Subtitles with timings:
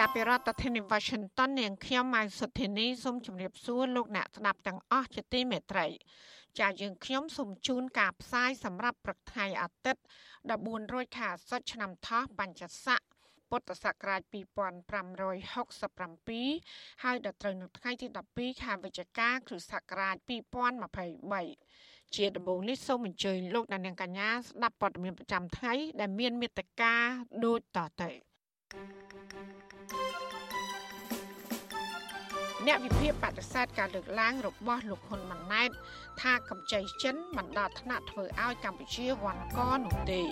[0.00, 5.86] ចាប់ពីរដ្ឋធានី Washington នាងខ្ញុំម៉ៅសុធានីសូមជម្រាបសួរលោកអ្នកស្ដាប់ទាំងអស់ជាទីមេត្រី
[6.58, 10.02] ចាយើងខ្ញុំសូមជូនការផ្សាយសម្រាប់ព្រឹកថ្ងៃអាទិត្យ
[10.48, 13.00] 14រោចខែអាសត់ឆ្នាំថោះបញ្ញស័ក
[13.50, 20.16] ពុទ្ធសករាជ2567ហើយដល់ត្រូវនៅថ្ងៃទី12ខែវិច្ឆិកាគ្រិស្តសករាជ
[21.00, 26.94] 2023ជាដំបូងនេះសូមអញ្ជើញលោកអ្នកនាងកញ្ញាស្ដាប់ព័ត៌មានប្រចាំថ្ងៃដែលមានមេត្តា
[27.44, 28.10] ដូចតទៅ
[32.66, 35.70] អ្នកវិភាគបដិសេធការលើកឡើងរបស់លោកហ៊ុនម៉ាណែត
[36.20, 40.22] ថាកម្ចីចិនមិនដល់ថ្នាក់ធ្វើឲ្យកម្ពុជាវាន់កនោះទេ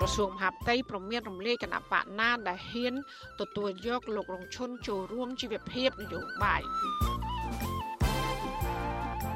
[0.00, 2.94] ក្រសួងមហាផ្ទៃប្រមានរំលាយគណៈបកណាដែលហ៊ាន
[3.40, 6.62] ទទួលយកលោករងឈុនចូលរួមជីវភាពនយោបាយ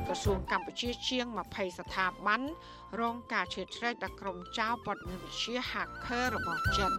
[0.06, 2.40] ក្រសួងកម្ពុជាជាង20ស្ថាប័ន
[3.00, 6.92] រងការឈើឆ្រែកដល់ក្រុមចៅព័ត៌មានវិទ្យា hacker របស់ចិន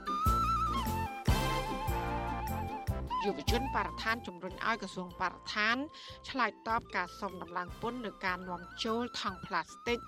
[3.25, 5.75] យុវជនបរិស្ថានជំរុញឲ្យក្រសួងបរិស្ថាន
[6.29, 9.99] ឆ្លើយតបការសុំដំឡើងពន្ធលើការនាំចូលថង់ប្លាស្ទិក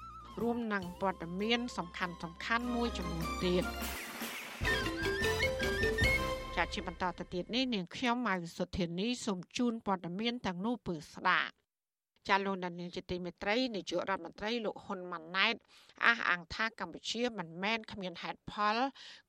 [0.42, 3.64] រួមនឹងព័ត៌មាន សំខាន់សំខាន់មួយចំនួនទៀត
[6.56, 11.53] ចាជាបន្តទៅទៀតនេះនាងខ្ញុំម៉ៅសុធានីសូមជូនព័ត៌មានទាំងនោះពឺស្ដាប់
[12.30, 15.56] ចាលោកដានីលជាទីមេត្រីនាយករដ្ឋមន្ត្រីលោកហ៊ុនម៉ាណែត
[16.06, 18.78] អះអាងថាកម្ពុជាមិនមែនគ្មានហេតុផល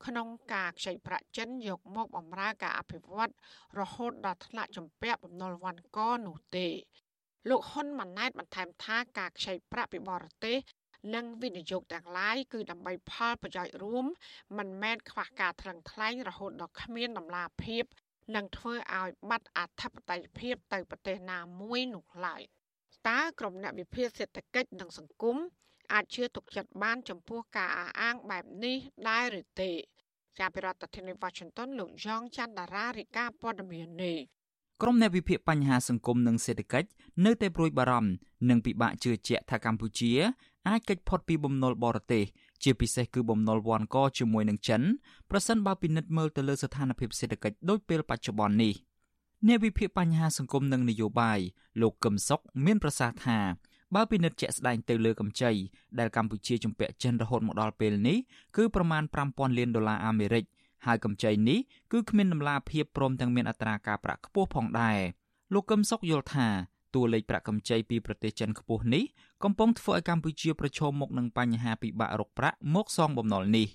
[0.05, 3.31] ក្នុងការខ្ចីប្រាក់ចិនយកមកបម្រើការអភិវឌ្ឍ
[3.79, 6.67] រហូតដល់ថ្នាក់ជំពាក់បំណុលវ៉ាន់កនោះទេ
[7.49, 10.57] លោកហ៊ុនម៉ាណែតបន្ថែមថាការខ្ចីប្រាក់ពីបរទេស
[11.15, 14.05] និងវិនិយោគទាំងឡាយគឺដើម្បីផលប្រយោជន៍រួម
[14.57, 17.83] មិនមែនខ្វះការថ្លឹងថ្លែងរហូតដល់គ្មានដំណាភាព
[18.35, 22.41] និងធ្វើឲ្យបាត់អធិបតេយ្យភាពទៅប្រទេសណាមួយនោះឡើយ
[23.07, 25.37] តើក្រុមអ្នកវិភាគសេដ្ឋកិច្ចនិងសង្គម
[25.93, 28.77] អាចជឿទុកចិត្តបានចំពោះការអះអាងបែបនេះ
[29.09, 29.71] ដែរឬទេ
[30.37, 34.17] ជាប្រធានាធិបតី Washington លោកយ៉ងច័ន្ទដារារិកាព័ត៌មាននេះ
[34.81, 36.89] ក្រុមអ្នកវិភាគបញ្ហាសង្គមនិងសេដ្ឋកិច្ច
[37.25, 38.11] នៅតែព្រួយបារម្ភ
[38.49, 40.11] និងពិបាកជឿជាក់ថាកម្ពុជា
[40.69, 42.23] អាចកិច្ចផុតពីបំណុលបរទេស
[42.63, 44.81] ជាពិសេសគឺបំណុលវ៉ាន់កជាមួយនឹងចិន
[45.31, 48.73] ប្រសិនបើពិនិត្យមើលទៅលើស្ថានភាពសេដ្ឋកិច្ចដូចពេលបច្ចុប្បន្ននេះ
[49.47, 51.39] អ្នកវិភាគបញ្ហាសង្គមនិងនយោបាយ
[51.81, 53.39] លោកកឹមសុខមានប្រសាសន៍ថា
[53.95, 55.51] បើពិនិត្យជាក់ស្ដែងទៅលើកម្ចី
[55.99, 58.17] ដែលកម្ពុជាជំពាក់ចិនរហូតមកដល់ពេលនេះ
[58.55, 60.43] គឺប្រមាណ5000លានដុល្លារអាមេរិក
[60.85, 61.59] ហើយកម្ចីនេះ
[61.91, 64.99] គឺគ្មានដំណាភាពព្រមទាំងមានអត្រាការប្រាក់ខ្ពស់ផងដែរ
[65.53, 66.47] លោកកឹមសុខយល់ថា
[66.95, 69.03] តួលេខប្រាក់កម្ចីពីប្រទេសចិនខ្ពស់នេះ
[69.43, 73.67] កំពុងធ្វើឲ្យកម្ពុជាប្រឈមមុខនឹងបញ្ហាពិបាករកប្រាក់មកសងបំណុលនេះ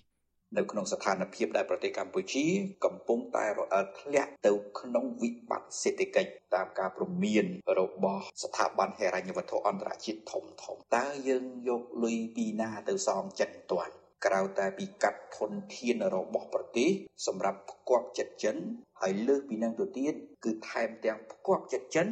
[0.56, 2.44] នៅក្នុងស្ថានភាពដែលប្រទេសកម្ពុជា
[2.84, 7.44] កំពុងតែរអិលធ្លាក់ទៅក្នុងវិបត្តិសេដ្ឋកិច្ចតាមការព្រមាន
[7.78, 13.94] របស់ស្ថាប័នហិរញ្ញវត្ថុអន្តរជាតិធំធំតើយើងយកលុយពីណាទៅសងចិនទាន់
[14.26, 16.90] ក្រៅតែពីកាត់ធនធានរបស់ប្រទេស
[17.26, 18.56] សម្រាប់ផ្គប់ចិត្តចិន
[19.00, 22.06] ហើយលើសពីនឹងទៅទៀតគឺថែមទាំងផ្គប់ចិត្តចិន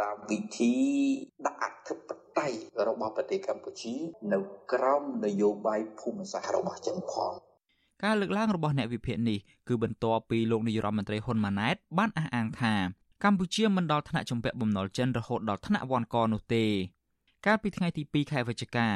[0.00, 0.74] តាមវិធី
[1.46, 1.98] ដាក់អធិប
[2.38, 3.94] តេយ្យរបស់ប្រទេសកម្ពុជា
[4.32, 4.38] នៅ
[4.72, 7.32] ក្រោមនយោបាយភូមិសាស្ត្ររបស់ចិនផង
[8.04, 12.74] ការលើកឡើងរបស់អ្នកវិភាគនេះគឺបន្ទាប់ពីលោកនាយរដ្ឋមន្ត្រីហ៊ុនម៉ាណែតបានអះអាងថា
[13.24, 16.64] កម្ពុជាមិនដល់ថ្នាក់ជំពាក់បំណុលចិនរហូតដល់ថ្នាក់វ៉ាន់កនោះទេ
[17.46, 18.86] កាលពីថ្ងៃទី2ខែវិច្ឆិកា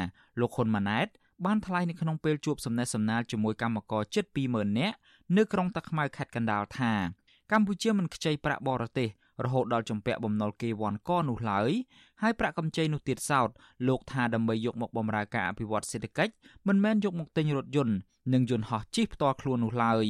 [0.41, 1.06] លោកហ៊ុនម៉ាណែត
[1.45, 4.97] បានថ្លែងនៅក្នុងពេលជួបសំណេះសំណាលជាមួយកម្មករជិត20000នាក់
[5.37, 6.93] នៅក្រុងតាខ្មៅខេត្តកណ្ដាលថា
[7.53, 9.09] កម្ពុជាមិនខ្ចីប្រាក់បរទេស
[9.45, 11.71] រហូតដល់ជំពាក់បំណុលគេវ៉ាន់កនោះឡើយ
[12.23, 13.49] ហើយប្រាក់កម្ចីនោះទៀតសោត
[13.89, 16.33] លោកថាដើម្បីយកមកបម្រើការអភិវឌ្ឍសេដ្ឋកិច្ច
[16.69, 17.97] មិនមែនយកមកទិញរថយន្ត
[18.33, 20.07] និងយន្តហោះជិះផ្ទាល់ខ្លួននោះឡើយ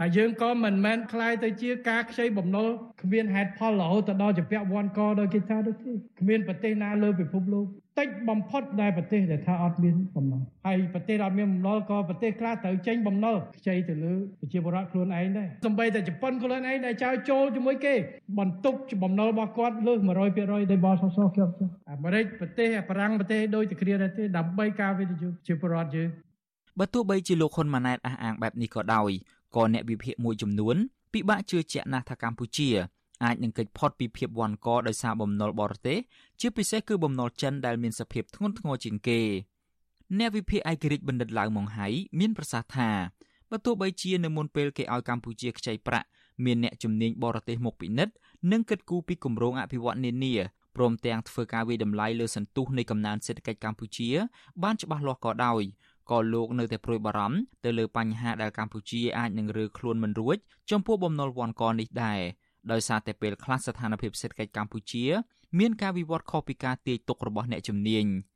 [0.00, 2.68] ហើយយើងក៏មិនមែនคล้ายទៅជាការខ្ចីបំណុល
[3.02, 7.66] គ្មានហេតុផលរហូតទៅដល់ជាពាក់វ៉ាន់កដោយគេថាដូចទេគ្មានប្រទេសណាលើពិភពលោក
[7.98, 17.94] តិចបំផុតដែលប្រទេសដែលថាអត់មានបំណុលហើយប្រទេសអត់មានបំណុលក៏ប្រទេសខ្លះត្រូវចេញបំណុលខ្ចីទៅលើប្រជាពលរដ្ឋខ្លួនឯងដែរសម្បីតែជប៉ុនខ្លួនឯងដែលចោលចូលជាមួយគេ
[18.38, 20.10] បន្ទុកបំណុលរបស់គាត់លើស100%
[20.70, 26.08] ដោយបលសសខ្ញុំចុះអាមេរិកប្រទេសបារាំងប្រទេសដូចតែគ្នាដែរទេដើម្បីការវិនិយោគជាពលរដ្ឋយើង
[26.78, 29.10] បើទោះបីជាលោកហ៊ុនម៉ាណែតអះអាងបែបនេះក៏ដោយ
[29.55, 30.75] ក៏អ្នកវិភាគមួយចំនួន
[31.13, 32.69] ពិបាកជឿជាក់ណាស់ថាកម្ពុជា
[33.23, 35.99] អាចនឹងកិច្ចផុតពីភាពវាន់កដោយសារបំណុលបរទេស
[36.39, 39.21] ជាពិសេសគឺបំណុលចិនដែលមានសភាពធ្ងន់ធ្ងរជាងគេ
[40.19, 41.87] អ្នកវិភាគឯករាជ្យបណ្ឌិតឡាវម៉ុងហៃ
[42.19, 42.89] មានប្រសាសន៍ថា
[43.49, 46.07] បើទោះបីជានៅមុនពេលគេឲ្យកម្ពុជាខ្ចីប្រាក់
[46.45, 48.13] មានអ្នកជំនាញបរទេសមកពិនិត្យ
[48.51, 50.33] និងគិតគូរពីគម្រោងអភិវឌ្ឍន៍នានា
[50.75, 54.09] ព្រមទាំងធ្វើការវិតម្លៃលើសន្ទុះនៃកំណើនសេដ្ឋកិច្ចកម្ពុជា
[54.63, 55.63] បានច្បាស់លាស់ក៏ដោយ
[56.11, 60.37] ក៏លោកនៅតែព្រួយបារម្ភទៅលើបញ្ហាដែលកម្ពុជាអាចនឹងរើខ្លួនមិនរួច
[60.71, 62.21] ចំពោះបំណុលវ៉ាន់កនេះដែរ
[62.71, 65.05] ដោយសារតែពេលខ្លះស្ថានភាពសេដ្ឋកិច្ចកម្ពុជា
[65.59, 68.05] មានការវិវត្តខុសពីការទាយទុករបស់អ្នកជំនាញ។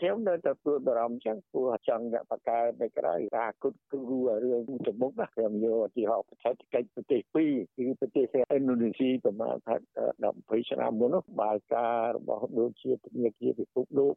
[0.00, 4.00] ខ្ញុំនៅតែព្រួយបារម្ភចឹងព្រោះចង់អ្នកបកកើតនៅក្រៅការគុតគូ
[4.44, 8.24] រឿងទៅមុខណាខ្ញុំយកឧទាហរណ៍ប្រទេសកិច្ចប្រទេសពីរគឺប្រទេស
[8.54, 9.74] ឥណ្ឌូនេស៊ីប្រមាណថា
[10.22, 14.14] 10ឆ្នាំមុននោះបាល់ការរបស់ដូចជាធនាគារពិភពលោក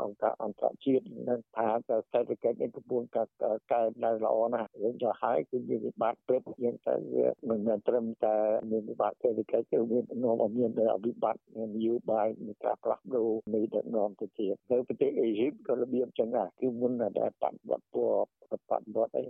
[0.00, 3.28] អង្គការអន្តរជាតិនឹងថាសេដ្ឋកិច្ចនេះកំពុងកើត
[3.72, 8.36] កើតឡើងល្អណាស់យើងចោះហើយគឺមានវិបត្តិព្រឹបយើងទៅវាមិនមែនត្រឹមតែ
[8.70, 17.26] មានវិបត្តិសេដ្ឋកិច្ចទេមាននាំឲ្យមានវិបត្តិនយោបាយមានការផ្លាស់ប្ដូរនៃដឹកនាំទៅទៀតនៅប្រទេសអេស៊ីបក៏របៀបចឹងដែរគឺមុនតែបដិ
[17.68, 18.20] វត្តពណ៌
[18.50, 19.28] បដិវត្តអីរ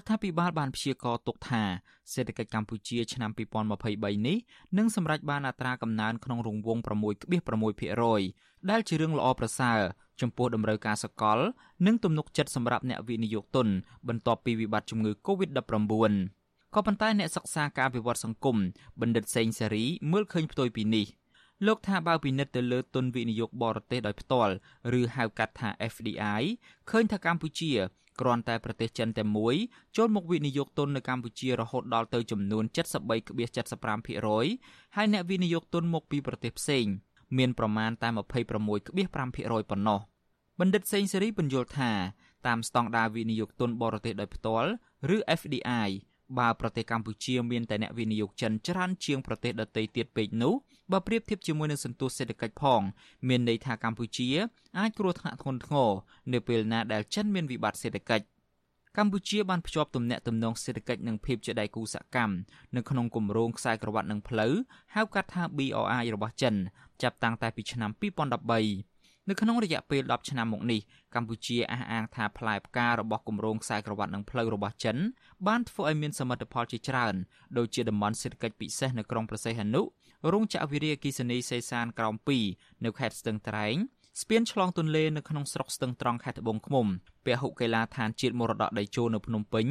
[0.00, 1.62] ដ្ឋាភិបាលបានព្យាករទុកថា
[2.12, 3.30] សេដ្ឋកិច្ចកម្ពុជាឆ្នាំ
[3.78, 4.36] 2023នេះ
[4.78, 6.80] នឹងសម្រេចបានអត្រាកំណើនក្នុងរង្វង់
[7.54, 9.80] 6.6%ដែលជារឿងល្អប្រសើរ
[10.20, 11.38] ចំពោះតម្រូវការសកល
[11.86, 13.68] និងទំនុកចិត្តសម្រាប់អ្នកវិនិយោគទុន
[14.08, 16.12] បន្ទាប់ពីវិបត្តិជំងឺ Covid-19
[16.74, 18.56] ក៏ប៉ុន្តែអ្នកសិក្សាការវិវត្តសង្គម
[19.00, 21.06] បណ្ឌិតសេងសេរីមើលឃើញផ្ទុយពីនេះ។
[21.64, 24.52] លោកថាបើពិនិត្យទៅលើទុនវិនិយោគបរទេសដោយផ្ទាល់
[25.00, 26.42] ឬហៅកាត់ថា FDI
[26.90, 27.72] ឃើញថាកម្ពុជា
[28.20, 29.54] គ្រាន់តែប្រទេសចិនតែមួយ
[29.96, 36.86] ចូលមកវិនិយោគទុននៅកម្ពុជារហូតដល់ទៅចំនួន73.75%ហើយអ្នកវិនិយោគទុនមកពីប្រទេសផ្សេង
[37.38, 40.00] មានប្រមាណតែ26.5%ប៉ុណ្ណោះ
[40.60, 41.92] បណ្ឌិតសេងសេរីបញ្យល់ថា
[42.46, 44.70] តាមស្តង់ដារវិនិយោគទុនបរទេសដោយផ្ទាល់
[45.16, 45.88] ឬ FDI
[46.38, 50.54] បើប្រទេសកម្ពុជាមានតែអ្នកវិនិយោគចិនច្រើនជាងប្រទេសដទៃទៀតពេកនោះ
[50.92, 52.80] បើប្រៀបធៀបជាមួយនឹងសន្ទុះសេដ្ឋកិច្ចផង
[53.28, 54.28] មានន័យថាកម្ពុជា
[54.78, 55.90] អាចគ្រោះថ្នាក់ធ្ងន់ធ្ងរ
[56.32, 58.26] នៅពេលណាដែលចិនមានវិបត្តិសេដ្ឋកិច្ច
[58.96, 62.34] កម្ពុជាបានភ្ជាប់ទំនាក់ទំនងសេដ្ឋកិច្ចនិងភាពជាដៃគូសកម្ម
[62.76, 64.54] នៅក្នុងគម្រោងខ្សែក្រវ៉ាត់និងផ្លូវ
[64.94, 66.54] ហៅកាត់ថា BRI របស់ចិន
[67.02, 68.95] ចាប់តាំងតែពីឆ្នាំ2013
[69.28, 70.80] នៅក្នុងរយៈពេល10ឆ្នាំមកនេះ
[71.14, 74.96] កម្ពុជាអះអាងថាផ្លែផ្ការបស់គម្រោងខ្សែក្រវ៉ាត់និងផ្លូវរបស់ចិន
[75.46, 77.14] បានធ្វើឲ្យមានសមិទ្ធផលជាច្រើន
[77.58, 79.82] ដូចជាតំបន់សេដ្ឋកិច្ចពិសេសនៅក្រុងប្រសេះអនុ
[80.32, 82.14] រោងចក្រវិរិយអគ្គិសនីសេសានក្រោម
[82.50, 83.76] 2នៅខេត្តស្ទឹងត្រែង
[84.20, 86.86] ស្ពានឆ្លងទន្លេនៅក្នុងស្រុកស្ទឹងត្រង់ខេត្តត្បូងឃ្មុំ
[87.24, 89.66] ពហុកីឡាដ្ឋានជាតិមរតកដីជោនៅភ្នំពេញ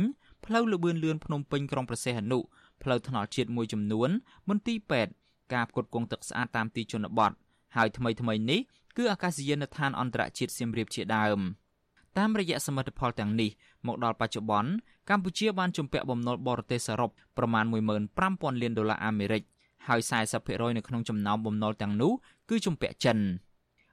[0.45, 2.39] ផ្លូវលបឿនលឿនភ្នំពេញក្រុងប្រសេះអនុ
[2.83, 4.09] ផ្លូវថ្នល់ជាតិមួយចំនួន
[4.49, 5.11] មន្ទីរពេទ្យ
[5.53, 7.31] ការផ្គត់ផ្គង់ទឹកស្អាតតាមទីជនបទ
[7.75, 8.59] ហើយថ្មីថ្មីនេះ
[8.97, 11.39] គឺអាកាសយានដ្ឋានអន្តរជាតិសៀមរាបជាដើម
[12.18, 13.50] តាមរយៈសមិទ្ធផលទាំងនេះ
[13.88, 14.71] មកដល់បច្ចុប្បន្ន
[15.09, 17.65] កម្ពុជាបានជំពាក់បំណុលបរទេសសរុបប្រមាណ
[18.13, 19.44] 15000លានដុល្លារអាមេរិក
[19.88, 20.01] ហើយ
[20.39, 22.12] 40%នៅក្នុងចំណោមបំណុលទាំងនោះ
[22.50, 23.19] គឺជំពាក់ចិន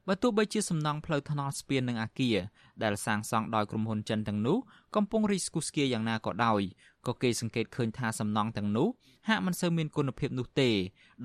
[0.09, 2.37] បើទោះបីជាសំណង់ផ្លូវថ្នល់ស្ពាននិងអាគារ
[2.83, 4.59] ដែលសាងសង់ដោយក្រុមហ៊ុនចិនទាំងនោះ
[4.97, 6.63] កំពុងរីស្គូស្គាយ៉ាងណាក៏ដោយ
[7.07, 8.89] ក៏គេសង្កេតឃើញថាសំណង់ទាំងនោះ
[9.29, 10.71] ហាក់មិនសូវមានគុណភាពនោះទេ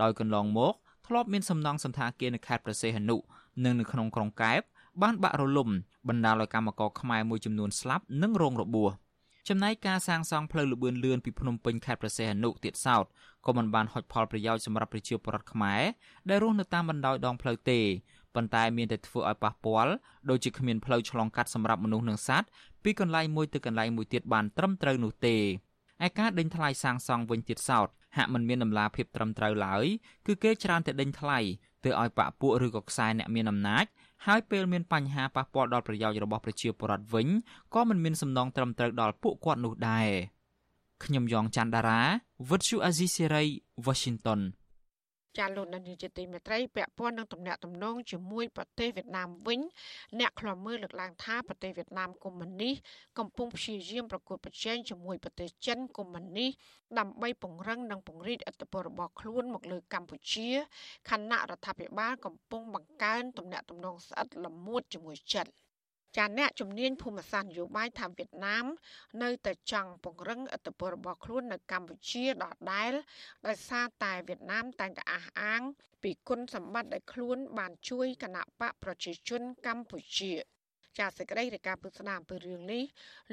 [0.01, 0.73] ដោយកន្លងមក
[1.07, 3.18] ធ្លាប់មានសំណង់សន្តាគារនៅខេត្តប្រសេះអនុ
[3.63, 4.62] និងនៅក្នុងក្រុងកែប
[5.01, 5.69] បានបាក់រលំ
[6.07, 8.92] បណ្ដាលឲ្យកម្មករខ្មែរមួយចំនួនស្លាប់និងរងរបួស
[9.50, 13.06] ចំណែកការសាងសង់ផ្លូវលបឿនលឿនពីភ្នំពេញខេត្តព្រះសីហនុទៀតសោត
[13.45, 15.81] ក៏មិនបានហុចផលប្រយោជន៍សម្រាប់ប្រជាពលរដ្ឋខ្មែរ
[16.30, 17.80] ដែលរស់នៅតាមបណ្ដោយដងផ្លូវទេ
[18.36, 19.94] ប៉ុន្តែមានតែធ្វើឲ្យប៉ះពាល់
[20.30, 22.47] ដូចជាគ្មានផ្លូវឆ្លងកាត់សម្រាប់មនុស្សនិងសត្វ
[22.83, 25.35] ពីកន្លែងមួយទៅកន្លែងមួយទៀតបានត្រឹមត្រូវនោះទេ
[26.06, 27.87] ឯការដេញថ្លៃសាងសង់វិញទៀតសោត
[28.18, 29.85] ហាក់មិនមានដំណាភាពត្រឹមត្រូវឡើយ
[30.28, 31.40] គឺគេច្រើនតែដេញថ្លៃ
[31.87, 33.85] ធ្វើឲ្យបាក់ពួកឬក៏ខ្សែអ្នកមានអំណាច
[34.25, 37.27] ហើយពេលមានបញ្ហាប៉ះពាល់ដល់ប្រយោជន៍របស់ប្រជាពលរដ្ឋវិញ
[37.73, 40.07] ក៏មិនមានសំណងត្រឹមត្រូវដល់ពួកគាត់នោះដែរ
[41.03, 42.01] ខ្ញុំយ៉ងច័ន្ទដារា
[42.49, 43.44] វិទ្យុអាស៊ីសេរី
[43.85, 44.39] Washington
[45.37, 49.59] ចាលោកនាយកជាទីមេត្រីពាក់ព័ន្ធនឹងទំនាក់ទំនងជាមួយប្រទេសវៀតណាមវិញ
[50.19, 52.75] អ្នកខ្លំមើលលើកឡើងថាប្រទេសវៀតណាមកុម្មុយនីស
[53.19, 56.51] កំពុងព្យាយាមប្រកួតប្រជែងជាមួយប្រទេសចិនកុម្មុយនីស
[56.99, 60.49] ដើម្បីពង្រឹងនិងពង្រីកឥទ្ធិពលរបស់ខ្លួនមកលើកម្ពុជា
[61.09, 65.47] ខណៈរដ្ឋាភិបាលកំពុងបង្កើនទំនាក់ទំនងស្អិតល្មួតជាមួយចិន។
[66.18, 68.66] ចាអ្នកជំនាញភូមិសាស្ត្រនយោបាយថាវៀតណាម
[69.24, 72.94] នៅតែចង់ពង្រឹងឥទ្ធិពលរបស់ខ្លួននៅកម្ពុជាដដែល
[73.47, 75.62] ដោយសារតែវៀតណាមតែងតែអះអាង
[76.04, 80.33] ពីគុណសម្បត្តិដែលខ្លួន បានជួយគណៈបកប្រជាជនកម្ពុជា
[80.97, 82.83] ចាសសេចក្តីរាយការណ៍ពុស្ដាអំពីរឿងនេះ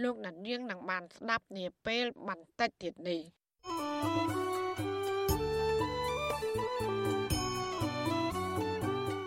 [0.02, 3.20] លោកណានៀងនឹងបានស្ដាប់នាពេលបន្តិចទៀតនេះ
[3.66, 4.43] thank you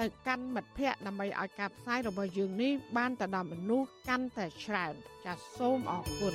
[0.00, 6.34] ទៅកាន់មិត្តភ័ក្តិដើម្បីឲ្យការផ្សាយរបស់យើងនេះបានទៅដល់មនុស្សកាន់តែច្រើនចាសសូមអរគុណ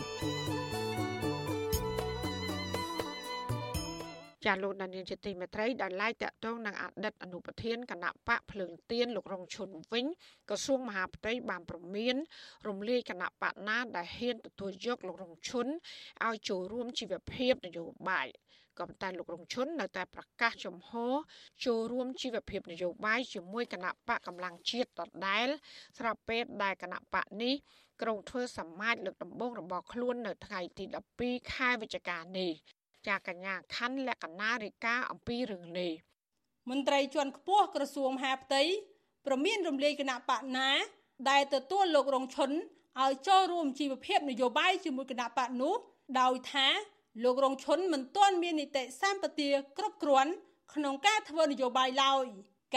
[4.45, 10.05] ចាលោកដានៀងជាទីមេត្រីដែលឡាយតាក់ទងនឹងអតីតអនុប្រធានគណៈបកភ្លើងទៀនលោករងឈុនវិញ
[10.49, 12.15] ក្រសួងមហាផ្ទៃបានប្រមាន
[12.67, 15.67] រំលាយគណៈបកណាដែលហ៊ានទទួលយកលោករងឈុន
[16.25, 18.27] ឲ្យចូលរួមជីវភាពនយោបាយ
[18.79, 20.91] ក៏ប៉ុន្តែលោករងឈុននៅតែប្រកាសចំហ
[21.65, 25.47] ចូលរួមជីវភាពនយោបាយជាមួយគណៈបកកម្លាំងជាតិដដែល
[25.97, 27.53] ស្រាប់ពេលដែលគណៈបកនេះ
[28.01, 30.83] ក្រុងធ្វើសមាជលើកដំបូងរបស់ខ្លួននៅថ្ងៃទី
[31.19, 32.51] 12ខែវិច្ឆិកានេះ
[33.07, 35.91] ចាកញ្ញាខណ្ឌលក្ខណារិកាអំពីរឿងនេះ
[36.69, 38.61] មន្ត្រីជាន់ខ្ពស់ក្រសួងមហាផ្ទៃ
[39.25, 40.69] ប្រមានរំលាយគណៈបកណា
[41.29, 42.51] ដែលទទួលលោករងឈុន
[42.99, 45.75] ឲ្យចូលរួមជីវភាពនយោបាយជាមួយគណៈបកនោះ
[46.19, 46.67] ដោយថា
[47.23, 50.31] លោករងឈុនមិនទាន់មាននីតិសម្បទាគ្រប់គ្រាន់
[50.73, 52.25] ក្នុងការធ្វើនយោបាយឡើយ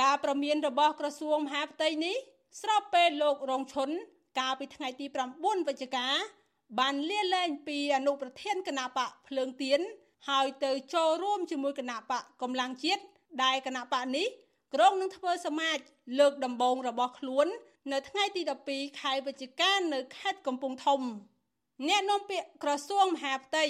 [0.01, 2.17] ការប្រមានរបស់ក្រសួងមហាផ្ទៃនេះ
[2.61, 3.91] ស្របពេលលោករងឈុន
[4.39, 6.07] កាលពីថ្ងៃទី9វិច្ឆិកា
[6.79, 9.81] បានលាលែងពីអនុប្រធានគណៈបកភ្លើងទៀន
[10.29, 13.03] ហើយទៅចូលរួមជាមួយគណៈបកកម្លាំងជាតិ
[13.45, 14.27] ដែលគណៈបកនេះ
[14.75, 15.79] ក្រុងនឹងធ្វើសមាជ
[16.19, 17.47] លើកដំបូងរបស់ខ្លួន
[17.93, 21.01] នៅថ្ងៃទី12ខែវិច្ឆិកានៅខេត្តកំពង់ធំ
[21.89, 23.65] អ្នកនាំពាក្យក្រសួងមហាផ្ទៃ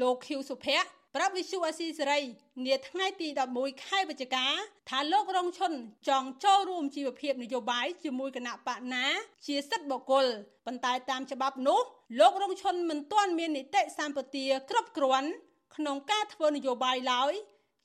[0.00, 2.20] លោកខៀវសុភ័ក្រប្រាប់វិសុអាស៊ីសេរី
[2.66, 4.46] នាថ្ងៃទី11ខែវិច្ឆិកា
[4.88, 5.72] ថាលោករងឈុន
[6.08, 9.06] ចង់ចូលរួមជីវភាពនយោបាយជាមួយគណៈបកណា
[9.46, 10.26] ជាសិទ្ធិបុគ្គល
[10.66, 11.80] ប៉ុន្តែតាមច្បាប់នោះ
[12.20, 15.30] លោករងឈុនមិនទាន់មាននីតិសម្បទាគ្រប់គ្រាន់
[15.76, 17.32] ក្នុងការធ្វើនយោបាយឡើយ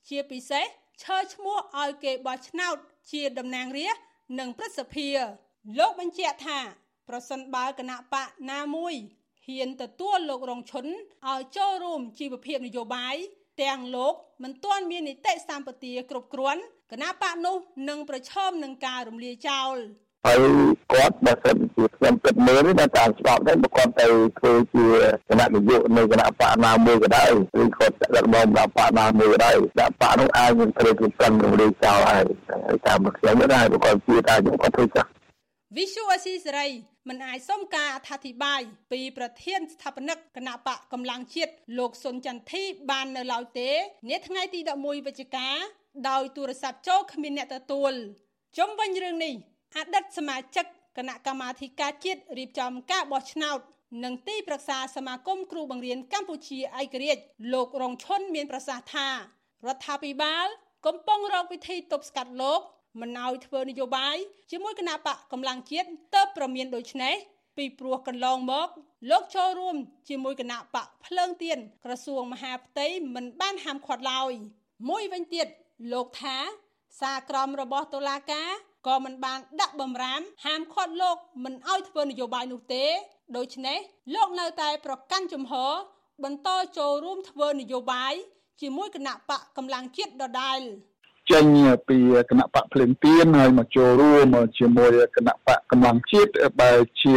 [0.08, 0.66] ជាពិសេស
[1.02, 2.76] ឈើឈ្មោះឲ្យគេបោះឆ្នោត
[3.12, 4.02] ជាតំណាងរាស្ត្រ
[4.38, 5.08] និងព្រឹទ្ធសភា
[5.78, 6.58] លោកបញ្ជាក់ថា
[7.08, 8.94] ប្រសិនបើគណៈបកណាមួយ
[9.46, 10.86] ហ៊ានទទួលលោករងឈុន
[11.28, 13.16] ឲ្យចូលរួមជីវភាពនយោបាយ
[13.62, 17.56] ទាំងលោកមិនទាន់មាននីតិសម្បទាគ្រប់គ្រាន់គណៈបកនោះ
[17.88, 19.76] នឹងប្រឈមនឹងការរំលាយចោល
[20.26, 20.38] ហើយ
[20.92, 24.06] គាត់បើសិនជាខ្ញុំគិតមើលនេះតាមច្បាប់ទៅបើគាត់ទៅ
[24.38, 24.86] ធ្វើជា
[25.28, 27.30] គណៈនាយកនៅគណៈបកណាមួយក៏ដោយ
[27.62, 32.24] ឬគាត់ដាក់បងដាក់បកណាមួយក៏ដោយដាក់បកនោះអាចនឹងត្រូវគេប្រឹងរំលាយចោលហើយ
[32.86, 35.10] តាមខ្ញុំមិនដែរបើគាត់ជឿថាខ្ញុំគាត់ធ្វើចាស់
[35.76, 36.68] វិសុអស៊ីសេរី
[37.08, 38.62] មិនអាចសុំការអធិប្បាយ
[38.92, 43.70] ពីប្រធានស្ថាបនិកគណៈបកកម្លាំងជាតិលោកសុនចន្ទធីបាននៅឡើយទេ
[44.10, 45.48] នាថ្ងៃទី11វិច្ឆិកា
[46.08, 47.92] ដោយទូរស័ព្ទចូលគ្មានអ្នកទទួល
[48.58, 49.34] ជុំវិញរឿងនេះ
[49.76, 50.66] អតីតសមាជិក
[50.98, 53.58] គណៈកម្មាធិការជាតិរៀបចំការបោះឆ្នោត
[54.04, 59.14] និងទីប្រឹក្សាសមាគមគ្រូបង្រៀនកម្ពុជាឯករាជ្យលោករងឈុនមានប្រសាសន៍ថារ
[59.74, 60.46] ដ្ឋាភិបាល
[60.86, 62.62] កំពុងរកវិធីទប់ស្កាត់លោក
[63.00, 64.16] មិនឲ្យធ្វើនយោបាយ
[64.50, 67.14] ជាមួយគណៈបកកម្លាំងជាតិទៅប្រមានដូចនេះ
[67.56, 68.68] ពីព្រោះកន្លងមក
[69.10, 69.76] លោកចូលរួម
[70.08, 74.32] ជាមួយគណៈបកភ្លើងទៀនក្រសួងមហាផ្ទៃមិនបានហាមឃាត់ឡើយ
[74.88, 75.46] មួយវិញទៀត
[75.92, 76.36] លោកថា
[77.00, 78.50] សារក្រមរបស់តុលាការ
[78.86, 82.84] ក៏មិនបានដាក់បំរាម ហាមឃាត់លោកមិនឲ្យធ្វើនយោបាយនោះទេ
[83.36, 83.78] ដូច្នេះ
[84.14, 85.72] លោកនៅតែប្រកាន់ជំហរ
[86.24, 88.14] បន្តចូលរួមធ្វើនយោបាយ
[88.60, 90.60] ជាមួយគណៈបកកម្លាំងជាតិដដែល
[91.30, 91.44] ចេញ
[91.88, 91.98] ពី
[92.30, 97.14] គណៈបកភ្លឹងទៀនហើយមកចូលរួមជាមួយគណៈបកកម្លាំងជាតិបែជា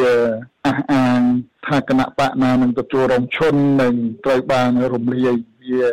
[0.66, 1.20] អះអាង
[1.68, 3.94] ថាគណៈបកណានឹងទទួលរងឈុននឹង
[4.26, 5.86] ត្រូវបានរំលាយវា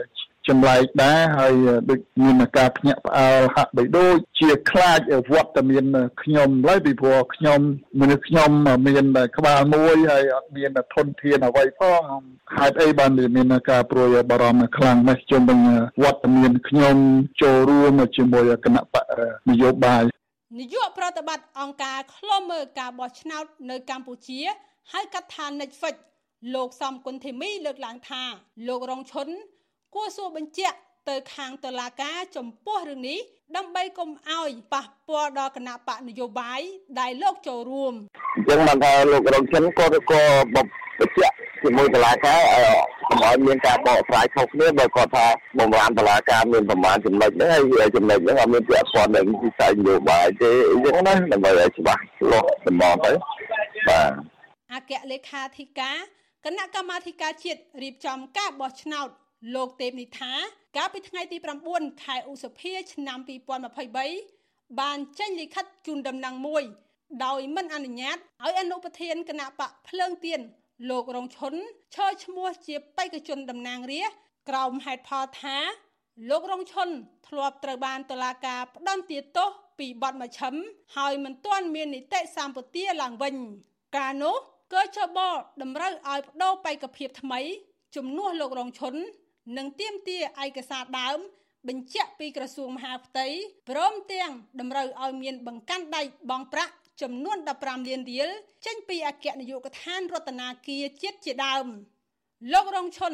[0.48, 1.54] ចម្លែកដែរហើយ
[1.90, 5.00] ដូចមានការភ្ញាក់ផ្អើលហាក់បីដូចជាខ្លាច
[5.32, 5.84] វត្តតែមាន
[6.22, 7.60] ខ្ញុំឡើយពីព្រោះខ្ញុំ
[8.00, 8.50] មនុស្សខ្ញុំ
[8.86, 9.04] មាន
[9.36, 12.02] ក្បាលមួយហើយអត់មានធនធានអ្វីផង
[12.56, 15.58] ហេតុអីបានមានការព្រួយបារម្ភខ្លាំងណាស់ជុំវិញ
[16.02, 16.96] វត្តមានខ្ញុំ
[17.42, 19.04] ចូលរួមជាមួយគណៈបក
[19.50, 20.02] នយោបាយ
[20.58, 24.40] នាយកប្រតិបត្តិអង្គការឃ្លាំមើលការបោះឆ្នោតនៅកម្ពុជា
[24.92, 25.96] ហៅកាត់ថា Netflix
[26.54, 28.22] លោកសំគុណធីមីលើកឡើងថា
[28.68, 29.28] លោករងឈុន
[29.94, 30.76] គួរសួរបញ្ជាក់
[31.08, 33.20] ទៅខាងតុលាការចំពោះរឿងនេះ
[33.56, 36.60] ដើម្បីកុំឲ្យប៉ះពាល់ដល់គណៈបកនយោបាយ
[37.00, 37.94] ដែលលោកចូលរួម
[38.34, 40.22] អញ្ចឹងបានថាលោករងចិនក៏ក៏
[40.54, 42.76] បញ្ជាក់ជាមួយតុលាការឲ្យ
[43.08, 45.26] កុំឲ្យមានការបកស្រាយខុសគ្នាបើគាត់ថា
[45.58, 53.12] បំរានតុលាការមានប្រមាណចំណុចហ្នឹងហើយចំណុចហ្នឹងអត់មានពាក់ព័ន្ធនឹងវិស័យនយោបាយទេអញ្ចឹងណាដើម្បីឲ្យច្បាស់លាស់ដំណងទៅ
[53.88, 54.10] បាទ
[54.74, 55.98] អគ្គលេខាធិការ
[56.44, 59.08] គណៈកម្មាធិការជាតិរៀបចំការបោះឆ្នោត
[59.54, 60.32] លោកទេពនិថា
[60.76, 61.36] កាលពីថ្ងៃទី
[61.70, 63.18] 9ខែឧសភាឆ្នាំ
[63.98, 66.62] 2023បានចេញលិខិតជូនដំណឹងមួយ
[67.24, 70.40] ដោយមិនអនុញ្ញាតឲ្យអនុប្រធានគណៈបកភ្លើងទៀន
[70.90, 71.54] លោករងឈុន
[71.94, 74.18] ឈរឈ្មោះជាបេក្ខជនតំណាងរាស្ត្រ
[74.48, 75.56] ក្រោមហេតុផលថា
[76.30, 76.88] លោករងឈុន
[77.28, 80.54] ធ្លាប់ត្រូវបានតុលាការផ្តន្ទាទោសពីបទមជ្ឈិម
[80.96, 83.34] ហើយមិនទាន់មាននីតិសម្បទាឡើងវិញ
[83.96, 84.36] កាលនោះ
[84.72, 85.18] កជប
[85.62, 87.40] តម្រូវឲ្យបដូរបេក្ខភាពថ្មី
[87.96, 88.94] ជំនួសលោករងឈុន
[89.56, 91.18] និងទាមទារឯកសារដើម
[91.68, 93.26] បញ្ជាក់ពីក្រសួងមហាផ្ទៃ
[93.70, 96.72] ព្រមទាំងតម្រូវឲ្យមានបង្កាន់ដៃបង់ប្រាក់
[97.02, 98.28] ចំនួន15លានរៀល
[98.66, 100.52] ចេញពីអគ្គនាយកដ្ឋានរដ្ឋាភិបាល
[101.02, 101.66] ជាតិជាដើម
[102.52, 103.12] លោករងឈុន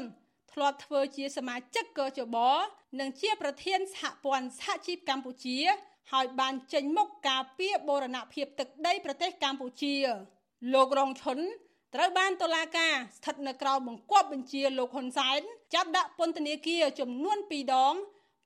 [0.52, 2.36] ធ្លាប់ធ្វើជាសមាជិកកជប
[3.00, 5.58] និងជាប្រធានសហព័ន្ធសហជីពកម្ពុជា
[6.12, 9.94] ហើយបានចេញមុខការពារបូរណភាពទឹកដីប្រទេសកម្ពុជា
[10.74, 11.38] លោករងឈុន
[11.94, 15.40] ត្រូវបានតុលាការស្ថិតនៅក្រោមបង្គាប់បញ្ជាលោកហ៊ុនសែន
[15.74, 17.94] ចាប់ដាក់ពន្ធនាគារចំនួន2ដង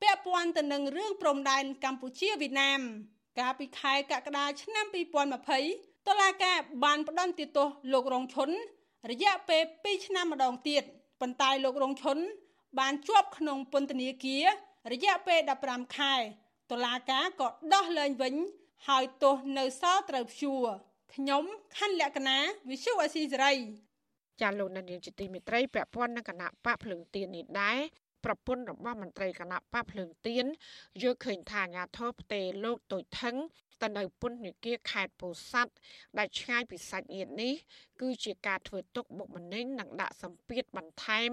[0.03, 2.81] ពាក់ព័ន្ធទៅនឹងរឿងព្រំដែនកម្ពុជាវៀតណាម
[3.39, 4.87] កាលពីខែកក្កដាឆ្នាំ
[5.47, 8.51] 2020តុលាការបានផ្តន្ទាទោសលោករងឈុន
[9.11, 10.83] រយៈពេល2ឆ្នាំម្ដងទៀត
[11.21, 12.19] ប៉ុន្តែលោករងឈុន
[12.79, 14.45] បានជាប់ក្នុងពន្ធនាគារ
[14.93, 16.15] រយៈពេល15ខែ
[16.71, 18.35] តុលាការក៏ដោះលែងវិញ
[18.89, 20.67] ហើយទោសនៅសល់ត្រូវព្យួរ
[21.17, 21.45] ខ្ញុំ
[21.79, 22.39] ខណ្ឌលក្ខណា
[22.71, 23.53] វិសុអស៊ីសេរី
[24.41, 27.79] ចាលោកនាយកជាទីមេត្រីពាក់ព័ន្ធនឹងគណៈបកភ្លើងទៀននេះដែរ
[28.25, 30.45] ប្រពន្ធរបស់មន្ត្រីគណៈបកភ្លើងទៀន
[31.03, 33.37] យល់ឃើញថាអាញាធរផ្ទេលោកតូចថង
[33.83, 35.73] ទៅនៅពន្ធនាគារខេត្តពោធិ៍សាត់
[36.19, 37.55] ដែលឆ្ងាយពីសាច់ញាតិនេះ
[38.01, 41.31] គឺជាការធ្វើទុកបុកម្នេញនិងដាក់សម្ពាធបន្ថែម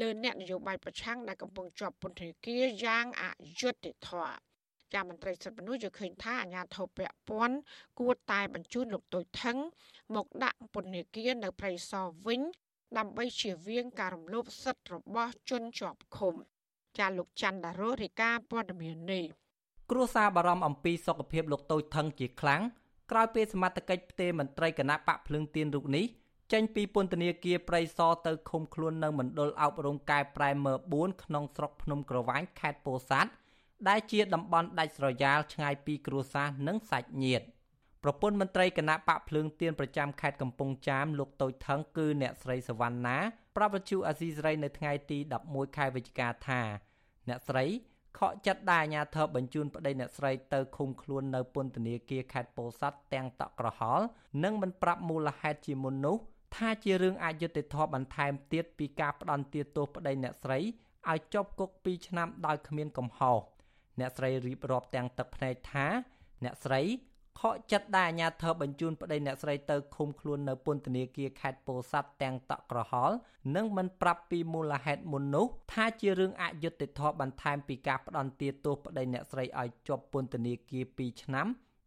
[0.00, 3.24] លើអ្នកនយោបាយប្រឆាំងដែលកំពុងជាប់ពន្ធនាគារយ៉ាងអ
[3.60, 4.55] យុត្តិធម៌
[4.94, 7.56] ចាមន្ត្រីសិទ្ធិមនុស្សយល់ឃើញថាអាញាធរពពាន់
[7.98, 9.56] គួរតែបញ្ជូនលោកតូចថង
[10.14, 12.40] មកដាក់ពន្ធនាគារនៅព្រៃសរវិញ
[12.98, 16.34] ដើម្បីជៀសវាងការរំលោភសិទ្ធិរបស់ជនជាប់ឃុំ
[16.98, 19.24] ចាលោកច័ន្ទដារ៉ូរាយការណ៍ព័ត៌មាននេះ
[19.90, 22.62] គ្រួសារបារម្ភអំពីសុខភាពលោកតូចថងជាខ្លាំង
[23.10, 26.04] ក្រោយពេលសមត្ថកិច្ចផ្ទេរមន្ត្រីគណៈបកភ្លឹងទៀនរូបនេះ
[26.52, 33.30] ចេញពីពន្ធនាគារព្រៃសរទៅឃុំខ្លួននៅមណ្ឌលអប់រំកែប្រែមើ4ក្នុងស្រុកភ្នំក្រវាញខេត្តពោធិ៍សាត់
[33.88, 37.46] ដែលជាតំបន់ដាច់ស្រយាលឆ្ងាយពីគ្រួសារនិងសាច់ញាតិ
[38.02, 43.18] ប្រពន្ធមន្ត្រីគណៈបកភ្លើងទៀនប្រចាំខេត្តកំពង់ចាមលោកតូចថងគឺអ្នកស្រីសវណ្ណា
[43.56, 46.60] ប្រាប់វិទ្យុអាស៊ីសេរីនៅថ្ងៃទី11ខែវិច្ឆិកាថា
[47.28, 47.64] អ្នកស្រី
[48.18, 54.04] ខកចិត្តដែលអាញាធរបញ្ជូនប្តីអ្នកស្រីទៅឃុំខ្លួននៅពន្ធនាគារខេត្តពោធិ៍សាត់ទាំងតក់ក្រហល់
[54.44, 56.16] និងមិនប្រាប់មូលហេតុជាមុននោះ
[56.56, 60.58] ថាជារឿងអយុត្តិធម៌បន្ថែមទៀតពីការផ្ដន់ទាទោសប្តីអ្នកស្រី
[61.10, 63.36] ឲ្យជាប់គុក2ឆ្នាំដោយគ្មានកំហុស
[64.00, 65.86] អ្នកស្រីរៀបរាប់ទាំងទឹកភ្នែកថា
[66.44, 66.82] អ្នកស្រី
[67.40, 73.16] ខកចិត្តដែលអាជ្ញាធរបញ្ជូនប្តីអ្នកស្រីទៅឃុំខ្លួននៅពន្ធនាគារខេត្តពោធិ៍សាត់ទាំងតក់ក្រហល់
[73.56, 81.46] និងមិនប្រាប់ពីមូលហេតុមុននោះថាជារឿងអយុត្តិធម៌បន្ថែមពីការផ្ដន្ទាទោសប្តីអ្នកស្រីឲ្យជាប់ពន្ធនាគារ2ឆ្នាំ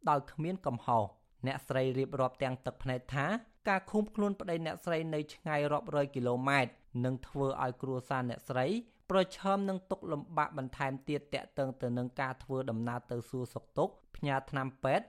[0.09, 1.03] ដោយគ្មានកំហុស
[1.47, 3.25] អ្នកស្រីរៀបរាប់ទាំងទឹកភ្នែកថា
[3.69, 6.71] ការឃុំខ្លួនប្តីអ្នកស្រីនៅឆ្ងាយរាប់រយគីឡូម៉ែត្រ
[7.05, 8.67] នឹងធ្វើឲ្យគ្រួសារអ្នកស្រី
[9.11, 15.05] ប្រឈមនឹងទុកលំបាកបន្ថែមទៀតតាក់ទងទៅនឹងការធ្វើដំណើរទៅសួរសុខទុក្ខផ្ញើថ្នាំពេទ្យ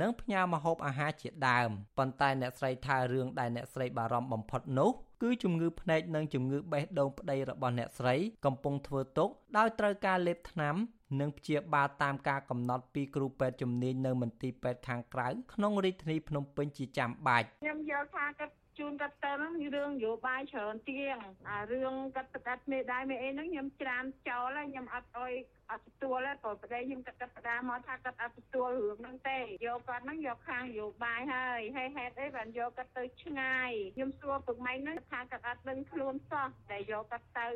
[0.00, 4.90] និងផ្ញើម្ហូបអាហារជាដើមប៉ុន្តែអ្នកស្រីថារឿងដែលអ្នកស្រីបារម្ភបំផុតនោះ
[5.22, 10.74] គឺជំងឺភ្នែកនិងជំងឺបេះដូងប្តីរបស់អ្នកស្រីកំពុងធ្វើទុកដោយត្រូវការលេបថ្នាំ
[11.20, 21.16] និងព្យាបាលតាមការកំណត់ពីគ្រូពេទ្យជំនាញនៅមន្ទីរពេទ្យខាងក្រៅក្នុងរាជធានីភ្នំពេញជាចាំបាច់ខ្ញុំយល់ថាគាត់ ជូនគាត់ទៅហ្នឹងរឿងនយោបាយច្រើនទៀង
[21.48, 25.32] អារឿងគាត់ប្រកាសមេដៃមេអីហ្នឹងខ្ញុំច្រានចោលហើយខ្ញុំអត់អុយ
[25.70, 37.48] អត់ទទួលទេព្រោះប្តីខ្ញុំគាត់កាត់ផ្ដាមកថាគាត់អត់ទទួលរឿងហ្នឹងទេយកគាត់ហ្នឹងយកខាងនយោបាយហើយហើយហេតុអីបានយកគាត់ទៅឆ្ងាយខ្ញុំសួរពុកម៉ែហ្នឹងថាគាត់អត់ដឹងខ្លួនសោះតែយកគាត់ទៅឥ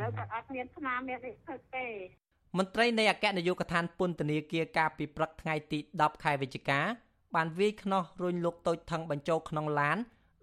[0.00, 1.86] ឡូវគាត់អត់មានស្នាមមានអីធ្វើទេ
[2.58, 6.80] មន្ត្រីនៃអគ្គនាយកដ្ឋានពន្ធនាគារកាលពីព្រឹកថ្ងៃទី10ខែវិច្ឆិកា
[7.34, 9.98] បានវាយខ្នោះរុញលោកតូចថងបញ្ចូលក្នុងឡាន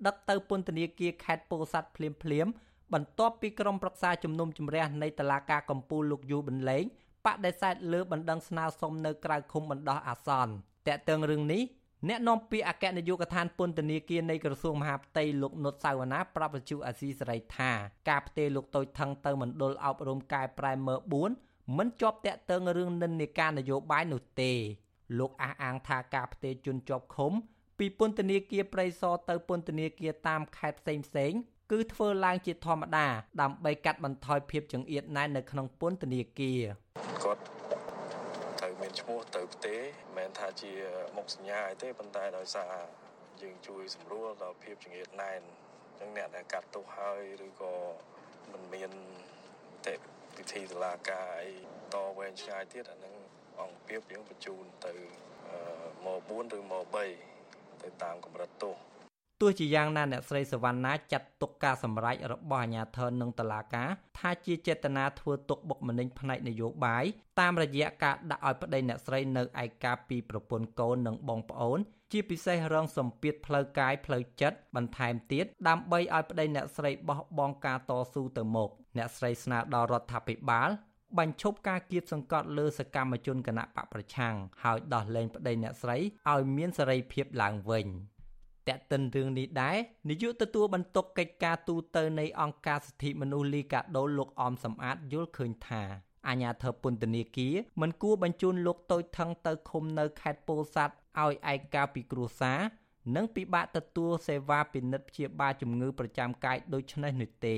[0.07, 2.47] ដឹកទៅពន្ធនាគារខេត្តពោធិ៍សាត់ភ្លាមភ្លាម
[2.93, 6.83] បន្ទាប់ពីក្រុមប្រឹក្សាជំនុំជម្រះនៃតុលាការកំពូលលោកយូបន្លែង
[7.25, 10.53] បដិសេធលើបណ្ដឹងស្នើសុំនៅក្រៅឃុំបណ្ដោះអាសន្ន
[10.87, 11.61] តេតើងរឿងនេះ
[12.07, 17.71] អ្នកនាំពាក្យអគ្គនាយកដ្ឋានពន្ធនាគារនៃក្រសួងមហាផ្ទៃលោកនុតសាវណ្ណាប្រាប់វិទ្យុអាស៊ីសេរីថា
[18.09, 20.95] ការផ្ទេរលោកតូចថងទៅមណ្ឌលអប់រំកែប្រែមើ
[21.35, 24.51] 4មិនជាប់តាក់ទងរឿងនិន្នាការនយោបាយនោះទេ
[25.19, 27.31] លោកអះអាងថាការផ្ទេរជនជាប់ឃុំ
[27.79, 31.33] ពីពន្ធនាគារព្រៃសរទៅពន្ធនាគារតាមខេត្តផ្សេងផ្សេង
[31.71, 33.07] គឺធ្វើឡើងជាធម្មតា
[33.41, 36.61] ដើម្បីកាត់បន្ថយភាពចង្អៀតណែននៅក្នុងពន្ធនាគារ
[37.23, 37.41] គាត់
[38.59, 40.71] ត្រូវមានឈ្មោះទៅផ្ទេមិនមែនថាជា
[41.15, 42.73] មុខសញ្ញាអីទេប៉ុន្តែដោយសារ
[43.41, 45.41] យើងជួយសម្រួលដល់ភាពចង្អៀតណែន
[45.87, 47.73] អញ្ចឹងអ្នកដែលកាត់ទោសហើយឬក៏
[48.51, 48.91] មិនមាន
[49.87, 49.95] ទេ
[50.37, 51.53] ពិធីតុលាការអី
[51.93, 53.13] តវែងឆ្ងាយទៀតអានឹង
[53.61, 54.93] អង្គភាពយើងបញ្ជូនទៅ
[56.05, 57.28] ម4ឬម3
[57.89, 58.75] ទៅតាមកម្រិតទោស
[59.41, 67.03] ទោះជាយ៉ាងណាអ្នកស្រីសវណ្ណាចាត់ទុកការសម្រេចរបស់អាជ្ញាធរនិងតុលាការថាជាចេតនាធ្វើទុកបុកម្នេញផ្នែកនយោបាយ
[67.39, 71.79] តាមរយៈការដាក់ឲ្យប្តីអ្នកស្រីនៅឯកាពីប្រពន្ធកូននិងបងប្អូន
[72.11, 80.69] ជាពិសេសរងសម្ពាធផ្លូវកាយផ្លូវចិត្តបន្ថែមទៀតដើម្បីឲ្យប្តីអ្នកស្រីបោះបង់ការតស៊ូទៅមុខអ្នកស្រីស្នើដល់រដ្ឋាភិបាល
[81.17, 85.97] បញ្ឈប់ការគៀបសង្កត់លើសកម្មជនគណៈបកប្រឆាំងហើយដោះលែងប្តីអ្នកស្រី
[86.31, 87.87] ឲ្យមានសេរីភាពឡើងវិញ
[88.67, 89.77] តែកតិនរឿងនេះដែរ
[90.09, 95.83] នាយកទទួលបន្ទុកកិច្ចការទូតនៃអង្គការសិទ្ធិមនុស្សលីកាដូលោកអមសំអាតយល់ឃើញថា
[96.27, 102.59] អាញាធិបពន្ធនាគារមិនគួរបញ្ជូនលោកតូចថងទៅឃុំនៅខេត្តពោធិ៍សាត់ឲ្យឯកការពីគ្រួសារ
[103.15, 107.57] និងពិបាកទទួលសេវាពិនិត្យព្យាបាលជំងឺប្រចាំកាយដូចនេះនោះទេ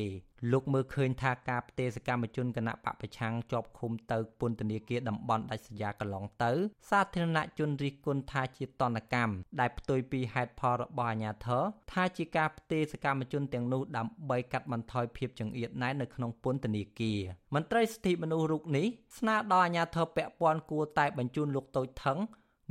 [0.51, 6.51] លោកមើលឃើញថាការផ្ទេរសកម្មជនគណៈបពប្រឆាំងជាប់ឃុំទៅពន្ធនាគារតំបន់ដាច់ស្រយាលកន្លងទៅ
[6.89, 17.19] សាធារណជនរិះគន់ថាជាតនកម្មដែលផ្ទុយពីហេតុផលរបស់អាជ្ញាធរថាជាការផ្ទេរសកម្មជនទាំងនោះដើម្បីកាត់បន្ថយភាពចង្អៀតណែននៅក្នុងពន្ធនាគារ
[17.55, 22.19] មន្ត្រីសិទ្ធិមនុស្សរូបនេះស្នើដល់អាជ្ញាធរពាក់ព័ន្ធគួរតែបញ្ជូនលោកតូចថង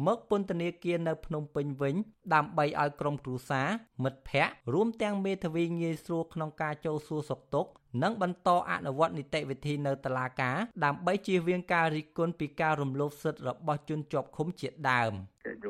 [0.06, 1.94] មកពន្ធនាគារនៅភ្នំពេញវិញ
[2.34, 3.68] ដើម្បីឲ្យក្រុមគ្រួសារ
[4.04, 7.70] មិត្តភ័ក្តិរួមទាំងមេធាវីងាយស្រួលក្នុងការចូលសួរសុខទុក្ខ
[8.02, 15.12] និងបន្តអនុវត្តនីតិវិធីនៅតុលាការដើម្បីជៀសវាងការរិះគន់ពីការរំលោភសិទ្ធិរបស់ជនជាប់ឃុំជាដើម
[15.46, 15.66] គេយ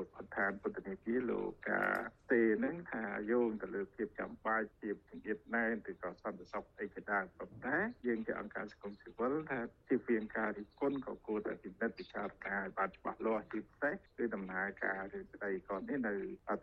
[0.48, 1.96] កបន្ថែមពន្ធនាគារលោកការ
[2.32, 7.76] ទេនឹងថាយោងទៅលើភាពចាំបាច់ភាពជំនឿណែនឬក៏សន្តិសុខអីក៏ដោយប៉ុន្តែ
[8.06, 16.14] យើងជាអង្គការសង្គមស៊ីវិលថាជៀសវាងការរិះគន់ក៏គួរតែពិនិត្យពិចារណាឲ្យបានច្បាស់លាស់ជាពិសេសគឺដំណើរការរឿងស្ដីគាត់នេះនៅ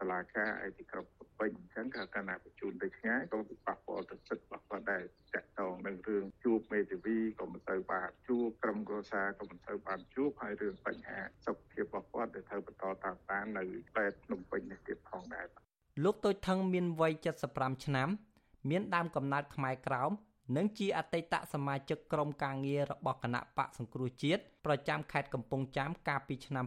[0.02, 1.06] តុលាការឯទីក្រុង
[1.40, 15.46] ពេញអញ្ចឹងក៏កណ្ណាបញ្ជូនទៅឆ្ងាយក៏ពិបាកពលទៅសិទ្ធិរបស់គាត់ដែរតាក់ទងនឹងរឿងជួបមេធាវីក៏មិនទៅបានជួបក្រុមគ្រួសារក៏មិនទៅបានជួបហើយរឿងបញ្ហាសុខភាពរបស់គាត់ដែលត្រូវបន្តតាមដាននៅពេទ្យភ្នំពេញនេះទៀតផងដែរ
[16.04, 17.14] លោកតូចថងមានវ័យ
[17.50, 18.10] 75ឆ្នាំ
[18.70, 20.12] មានដើមកំណើតខ្មែរក្រោម
[20.56, 26.66] និងជាអតីតសមាជិកក្រុមការងាររបស់គណៈបកសង្គ្រោះជាតិប្រចាំខេត្តកំពង់ចាមកាលពីឆ្នាំ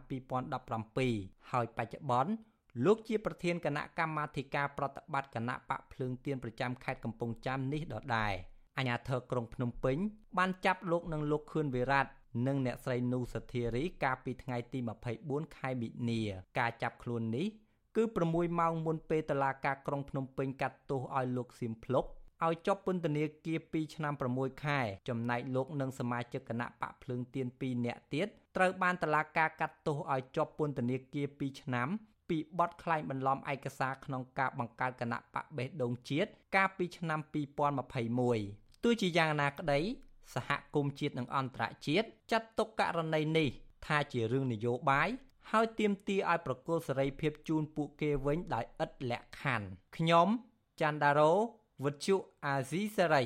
[0.75, 2.33] 2017ហើយបច្ចុប្បន្ន
[2.85, 8.33] លោកជាប្រធានគណៈកម្មាធិការប្រតិបត្តិគណៈបកភ្លើងទៀនប្រចាំខេត្តកំពង់ចាមនេះដដែល
[8.79, 9.97] អាជ្ញាធរក្រុងភ្នំពេញ
[10.39, 12.03] បានចាប់លោកនិងលោកខឿនវិរៈ
[12.47, 14.79] និងអ្នកស្រីនូសធារីកាលពីថ្ងៃទី
[15.19, 16.21] 24ខែមិនិនា
[16.59, 17.47] ការចាប់ខ្លួននេះ
[17.97, 22.05] គឺ6ម៉ោងមុនពេលតឡាការក្រុងភ្នំពេញកាត់ទោសឲ្យលោកសៀមភ្លុក
[22.47, 31.89] ឲ្យជាប់ពន្ធនាគារ2ឆ្នាំ6ខែ ចំណែកលោកនិងសមាជិកគណៈបកភ្លើងទៀន2នាក់ទៀតត្រូវបានតឡាការកាត់ទោសឲ្យជាប់ពន្ធនាគារ2ឆ្នាំ
[32.29, 37.21] ពីបទក្លែងបន្លំឯកសារក្នុងការបង្កើតគណៈបកបេះដូងជាតិកាលពីឆ្នាំ
[38.03, 39.81] 2021ទោះជាយ៉ាងណាក្តី
[40.35, 43.49] សហគមន៍ជាតិនិងអន្តរជាតិចាត់ទុកករណីនេះ
[43.87, 45.09] ថាជារឿងនយោបាយ
[45.51, 49.67] ហើយទាមទារឲ្យប្រគល់សេរីភាពជូនពួកគេវិញដោយឥតលក្ខខណ្ឌ
[49.97, 50.29] ខ្ញុំ
[50.81, 51.33] ច័ន្ទដារោ
[51.85, 52.17] វុទ្ធុ
[52.47, 53.25] អាស៊ីសេរី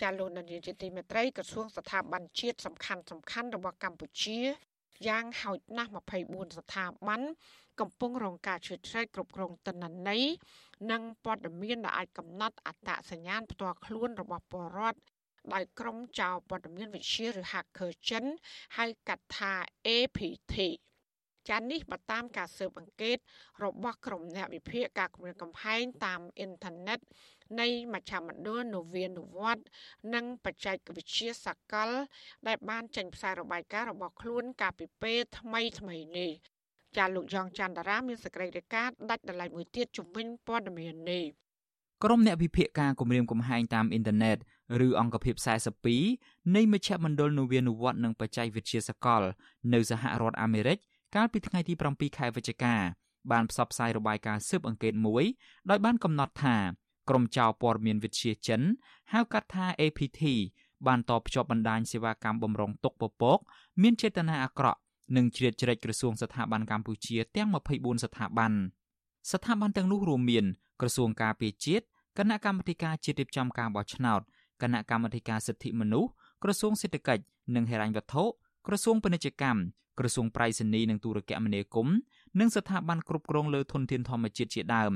[0.00, 4.40] ចាលោកនាយកជាទីមេត្រីក្រសួងស្ថាប័នជាតិសំខាន់សំខាន់របស់កម្ពុជា
[5.08, 5.90] យ៉ាងហោចណាស់
[6.24, 7.20] 24ស្ថាប័ន
[7.80, 10.22] កំពុងរងការជ្រៀតជ្រែកគ្រប់គ្រងទិន្នន័យ
[10.90, 14.98] និងព័ត៌មានដែលអាចកំណត់អត្តសញ្ញាណផ្ទាល់ខ្លួនរបស់ពលរដ្ឋ
[15.54, 18.24] ដោយក្រុមចៅព័ត៌មានវិទ្យាឬ hacker ចិន
[18.76, 19.52] ហៅកាត់ថា
[19.86, 20.54] APT
[21.48, 23.16] ចាននេះបើតាមការស៊ើបអង្កេត
[23.64, 26.98] របស់ក្រុមអ្នកវិភាគការគម្រាមកំហែងតាមអ៊ីនធឺណិត
[27.60, 29.64] នៃមជ្ឈមណ្ឌលនវានុវត្ត
[30.14, 31.90] និងបច្ចេកវិទ្យាសកល
[32.46, 36.32] ដែលបានចេញផ្សាយរបាយការណ៍របស់ខ្លួនកាលពីពេលថ្មីថ្មីនេះ
[36.96, 41.24] ចាលោកយ៉ងច័ន្ទរាមានសេចក្តីរាយការណ៍ដាច់ដライមួយទៀតជំវិញព័ត៌មាននេះ
[42.04, 44.36] ក្រុមអ្នកវិភាគការគម្រាមកំហែងតាមអ៊ីនធឺណិត
[44.86, 45.34] ឬអង្គភាព
[45.94, 49.22] 42នៃមជ្ឈមណ្ឌលនវានុវត្តនិងបច្ចេកវិទ្យាសកល
[49.72, 50.78] នៅសហរដ្ឋអាមេរិក
[51.16, 52.74] កាលពីថ្ងៃទី7ខែវិច្ឆិកា
[53.30, 55.24] បានផ្សព្វផ្សាយរបាយការណ៍ស៊ើបអង្កេតមួយ
[55.70, 56.56] ដោយបានកំណត់ថា
[57.08, 58.60] ក្រុមចៅព័ត៌មានវិទ្យាចិន
[59.12, 60.22] ហៅកាត់ថា APT
[60.86, 63.38] បានតបភ្ជាប់បណ្ដាញសេវាកម្មបំរុងទុកពពក
[63.82, 64.80] មានចេតនាអាក្រក់
[65.16, 68.52] និងជ្រៀតជ្រែកក្រសួងស្ថាប័នកម្ពុជាទាំង24ស្ថាប័ន
[69.32, 70.44] ស្ថាប័នទាំងនោះរួមមាន
[70.80, 71.84] ក្រសួងការពារជាតិ
[72.18, 74.20] គណៈកម្មាធិការជាតិរៀបចំការបោះឆ្នោត
[74.62, 76.10] គណៈកម្មាធិការសិទ្ធិមនុស្ស
[76.42, 77.22] ក្រសួងសេដ្ឋកិច្ច
[77.54, 78.24] និងហិរញ្ញវត្ថុ
[78.66, 79.60] ក្រសួងពាណិជ្ជកម្ម
[79.98, 81.96] ក្រសួងប្រៃសណីនិងទូរគមនាគមន៍
[82.40, 84.92] និងស្ថាប័នគ្រប់គ្រងលើធនធានធម្មជាតិជាដើម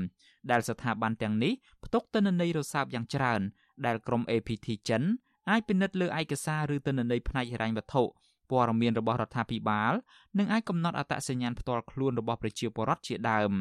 [0.51, 3.41] ដែលស្ថាប័នទាំងនេះផ្ទុកទិន្នន័យរសើបយ៉ាងច្រើន
[3.85, 5.03] ដែលក្រុម APT ចិន
[5.49, 8.03] អាចពិនិត្យលើឯកសារឬទិន្នន័យផ្នែកហិរញ្ញវត្ថុ
[8.51, 9.93] ព័ត៌មានរបស់រដ្ឋាភិបាល
[10.37, 13.51] និងអាចកំណត់អត្តសញ្ញាណផ្ទាល់ខ្លួនរបស់ប្រជាពលរដ្ឋជាដើម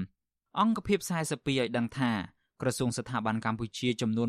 [0.60, 2.12] អង្គភាព42ឲ្យដឹងថា
[2.62, 4.28] ក្រសួងស្ថាប័នកម្ពុជាចំនួន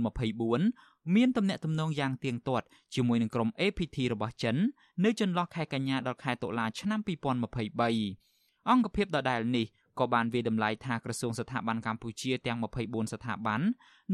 [0.56, 2.66] 24មានទំនាក់ទំនងយ៉ាងទៀងទាត់
[2.96, 4.56] ជាមួយនឹងក្រុម APT របស់ចិន
[5.04, 9.66] នៅចន្លោះខែកញ្ញាដល់ខែតុលាឆ្នាំ2023អង្គភាពដដែលនេះ
[10.00, 13.62] ក៏បានវាតម្លៃថាក្រសួងស្ថាប័នកម្ពុជាទាំង24ស្ថាប័ន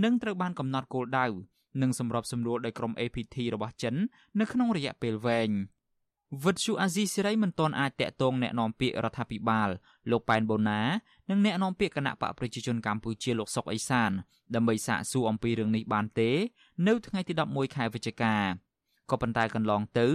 [0.03, 1.25] នឹងត្រូវបានកំណត់គោលដៅ
[1.81, 3.95] និងសម្របសម្រួលដោយក្រុម APT របស់ចិន
[4.39, 5.51] នៅក្នុងរយៈពេលវែង
[6.44, 9.68] វិទ្យុអាស៊ីសេរីមិនទាន់អាចតាក់ទងแนะនាំពាក្យរដ្ឋាភិបាល
[10.10, 10.82] លោកប៉ែនបូណា
[11.30, 14.10] និងแนะនាំពាក្យគណៈបកប្រជាជនកម្ពុជាលោកសុកអេសាន
[14.54, 16.30] ដើម្បីសាកសួរអំពីរឿងនេះបានទេ
[16.86, 18.34] នៅថ្ងៃទី11ខែវិច្ឆិកា
[19.10, 20.06] ក៏ប៉ុន្តែកន្លងទៅ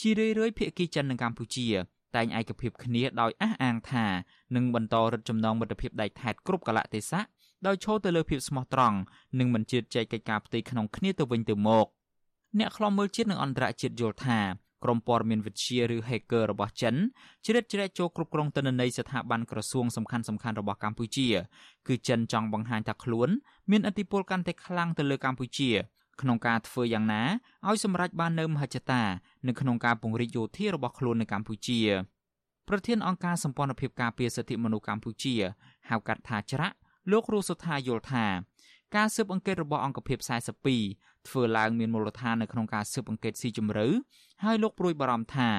[0.00, 1.68] ជារឿយៗភាគីចិននិងកម្ពុជា
[2.16, 4.06] តែងឯកភាពគ្នាដោយអះអាងថា
[4.54, 7.22] នឹងបន្តរឹតចំណងមិត្តភាពដៃថែតគ្រប់កលៈទេសៈ
[7.66, 8.98] ដោយឈរទៅលើភាពស្មោះត្រង់
[9.38, 11.86] និងមិនជឿចែកកិច្ចការផ្ទៃក្នុងគ្នាទៅវិញទៅមក
[12.58, 14.40] អ្នកខ្លំមើលជាតិនិងអន្តរជាតិយល់ថា
[14.83, 16.95] ក្រុមព័ត៌មានវិទ្យាឬ hacker របស់ចិន
[17.45, 21.27] ជ្រៀតជ្រែកចូលគ្រប់គ្រងទិន្នន័យស្ថាប័នក្រសួងសំខាន់ៗរបស់កម្ពុជា
[21.87, 23.29] គឺចិនចង់បង្ហាញថាខ្លួន
[23.71, 25.71] មានឥទ្ធិពលកាន់តែខ្លាំងទៅលើកម្ពុជា
[26.21, 27.23] ក្នុងការធ្វើយ៉ាងណា
[27.67, 29.01] ឲ្យសម្រេចបាននូវមហិច្ឆតា
[29.47, 31.79] នៅក្នុងការពង្រីកយោធារបស់ខ្លួននៅកម្ពុជា
[32.69, 35.35] ប្រធានអង្គការសម្ព័ន្ធភាពការពារសិទ្ធិមនុស្សកម្ពុជា
[35.89, 36.75] ហៅកាត់ថាច្រាក់
[37.11, 38.25] លោករស់សុថាយល់ថា
[38.95, 40.17] ការស៊ើបអង្កេតរបស់អង្គភាព
[40.73, 43.87] 42ធ្វើឡើងមានមូលដ្ឋាននៅក្នុងការស៊ើបអង្កេតស៊ីជម្រៅ
[44.43, 45.49] ហើយលោកព្រួយបារម្ភថា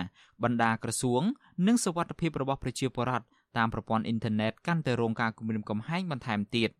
[0.43, 1.23] បណ្ដាក្រសួង
[1.67, 6.71] និងសវត្ថិភាពរបស់ប្រជាពលរដ្ឋតាមប្រព័ន្ធអ៊ីនធឺណិតកាន់តែរងការគំរាមកំហែងបន្ថែមទៀត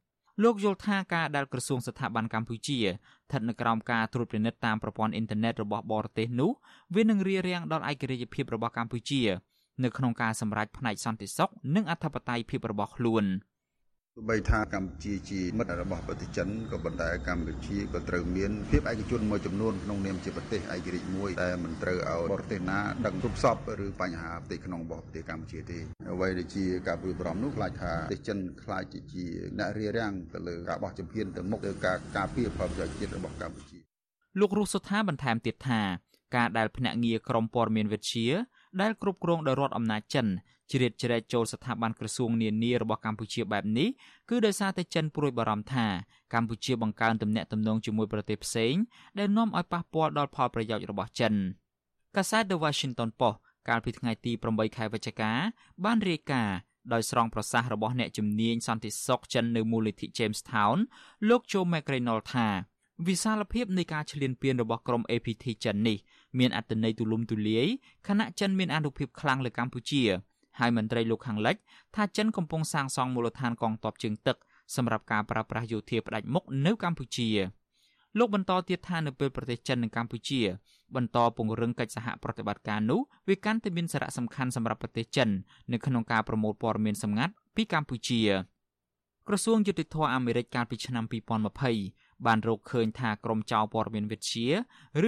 [0.43, 6.51] លោកយល់ថាការដែលក្រសួងស្ថាប័នកម្ពុជាស្ថិតនៅក្រោមការត្រួតពិនិត្យតាមប្រព័ន្ធអ៊ីនធឺណិតរបស់បរទេសនោះ
[6.95, 9.23] វានឹងរារាំងដល់ឯករាជ្យភាពរបស់កម្ពុជា
[9.85, 13.25] នៅក្នុងការសម្រេចផ្នែកសន្តិសុខនិងអធិបតេយ្យភាពរបស់ខ្លួន។
[14.17, 25.79] ទោះបីថាកម្ពុជាជាមិត្តរបស់ប្រទេសចិនក៏ប៉ុន្តែកម្ពុជាក៏ត្រូវមានភាពឯកជនមួយចំនួនក្នុងនាមជាប្រទេសឯករាជ្យមួយដែលមិនត្រូវឲ្យបរទេសណាដឹងគ្រប់សពឬបញ្ហាផ្ទៃក្នុងរបស់ប្រទេសកម្ពុជាទេ
[26.13, 29.25] អ្វីដែលជាការព្រួយបារម្ភនោះខ្លាចថាប្រទេសចិនខ្លាចជា
[29.59, 33.79] អ្នករារាំងទៅលើការបោះជំហានទៅមុខទៅការការពារផលប្រយោជន៍ជាតិរបស់កម្ពុជា
[34.41, 35.81] លោករស់សុថាបន្ថែមទៀតថា
[36.37, 38.29] ការដែលភ្នាក់ងារក្រមព័ត៌មានវិទ្យា
[38.81, 40.27] ដែលគ្រប់គ្រងដោយរដ្ឋអំណាចចិន
[40.75, 43.89] ជ្រៀតជ្រែកចូលស្ថាប័នក្រសួងនានារបស់កម្ពុជាបែបនេះ
[44.31, 45.87] គឺដោយសារតែចិនព្រួយបារម្ភថា
[46.35, 48.75] កម្ពុជាបង្កើនទំនាក់ទំនងជាមួយប្រទេសផ្សេង
[49.19, 51.35] ដែលនាំឲ្យប៉ះពាល់ដល់ផលប្រយោជន៍របស់ចិន
[52.17, 53.37] កាសែត The Washington Post
[53.69, 55.33] កាលពីថ្ងៃទី8ខែវិច្ឆិកា
[55.85, 56.57] បានរាយការណ៍
[56.93, 60.79] ដោយស្រង់ប្រសាសន៍របស់អ្នកជំនាញសន្តិសុខចិននៅមូលនិធិ Jamestown
[61.29, 62.49] លោក Joe McReynolds ថា
[63.07, 65.99] វិសាលភាពនៃការឈ្លានពានរបស់ក្រុម APT ចិននេះ
[66.39, 67.67] មានអត្ថន័យទូលំទូលាយ
[68.09, 70.05] ខណៈចិនមានអានុភាពខ្លាំងលើកម្ពុជា
[70.59, 71.57] ហើយមន្ត្រីលោកខាងលិច
[71.97, 74.37] ថាចិនកំពុងសាងសង់មូលដ្ឋានកងទ័ពជើងទឹក
[74.77, 77.31] សម្រាប់ការប្រើប្រាស់យោធាផ្ដាច់មុខនៅកម្ពុជា
[78.19, 80.41] លោកបន្តទៀតថានៅពេលប្រទេសចិននិងកម្ពុជា
[80.95, 85.29] បន្តពង្រឹងកិច្ចសហប្រតិបត្តិការនោះវាកាន់តែមានសារៈសំខាន់សម្រាប់ប្រទេសចិន
[85.73, 88.23] នៅក្នុងការប្រមូលព័ត៌មានសម្ងាត់ពីកម្ពុជា
[89.29, 91.05] ក្រសួងយុតិធធអាមេរិកកាលពីឆ្នាំ
[91.65, 94.49] 2020បានរកឃើញថាក្រុមចៅព័ត៌មានវិទ្យា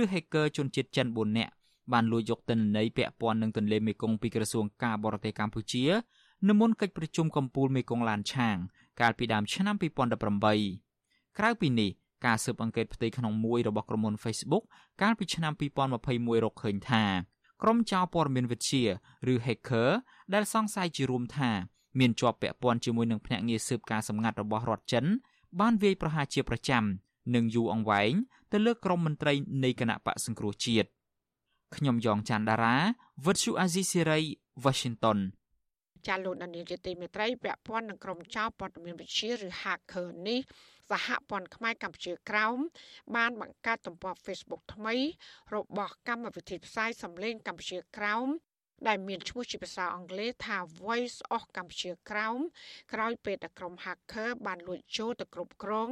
[0.00, 1.52] ឬ hacker ជនជាតិចិន4នាក់
[1.92, 5.84] បានលួចយកទិន្នន័យពាក់ព័ន្ធនឹងទន្លេមេគង្គពីក្រសួងការបរទេសកម្ពុជា
[6.48, 8.56] នៅមុនកិច្ចប្រជុំកំពូលមេគង្គឡានឆាង
[9.00, 9.76] កាលពីដើមឆ្នាំ
[10.56, 11.90] 2018ក្រៅពីនេះ
[12.26, 14.64] ការស៊ើបអង្កេតផ្ទៃក្នុងមួយរបស់ក្រុមហ៊ុន Facebook
[15.02, 15.52] កាលពីឆ្នាំ
[15.98, 17.04] 2021រកឃើញថា
[17.62, 18.84] ក្រុមចៅព័ត៌មានវិទ្យា
[19.32, 19.88] ឬ hacker
[20.34, 21.50] ដែលសង្ស័យជារួមថា
[21.98, 25.04] មានជាប់ពាក់ព័ន្ធជាមួយនឹងភ្នាក់ងារស៊ើបការសម្ងាត់របស់រដ្ឋចិន
[25.60, 26.84] បានវាយប្រហារជាប្រចាំ
[27.34, 28.12] និងយូរអង្វែង
[28.52, 29.32] ទៅលើក្រុមមន្ត្រី
[29.64, 30.88] នៃគណៈបកសង្គ្រោះជាតិ
[31.74, 32.76] ខ្ញុំយ៉ងច័ន្ទដារា
[33.26, 34.20] វិទ្យុអាស៊ីសេរី
[34.64, 35.18] Washington
[36.06, 40.40] ចាលោកដានីលជាទីមេត្រីពាក់ព័ន្ធនឹងក្រុមចៅព័ត៌មានវិទ្យាឬ hacker នេះ
[40.90, 42.58] សហព័ន្ធខ្មែរកម្ពុជាក្រោម
[43.16, 44.94] បានបង្កើតទំព័រ Facebook ថ្មី
[45.54, 48.28] របស់កម្មវិធីផ្សាយសម្លេងកម្ពុជាក្រោម
[48.88, 52.38] ដែលមានឈ្មោះជាភាសាអង់គ្លេសថា Voice of កម្ពុជាក្រោម
[52.92, 55.90] ក្រោយពេលដែលក្រុម hacker បានលួចចូលទៅគ្រប់គ្រង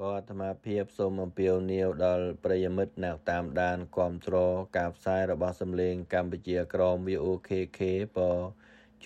[0.00, 7.80] បអាត្មាភាពសូមអំពាវនាវដល់ប្រិយមិត្តអ្នកតាមដានគ្រប់គ្រងការផ្សាយរបស់សំឡេងកម្ពុជាក្រម VOKK
[8.16, 8.20] ប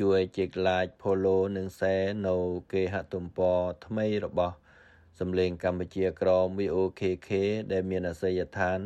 [0.01, 2.37] ជួយចែក like follow និង share នៅ
[2.73, 4.55] គេហទំព័រថ្មីរបស់
[5.19, 7.31] សំឡេងកម្ពុជាក្រម VOKK
[7.73, 8.79] ដែលមានអាសយដ្ឋាន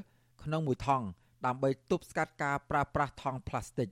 [0.44, 1.06] ក្នុងមួយថង់
[1.46, 3.90] ដើម្បីទប់ស្កាត់ការប្រើប្រាស់ថង់ប្លាស្ទិក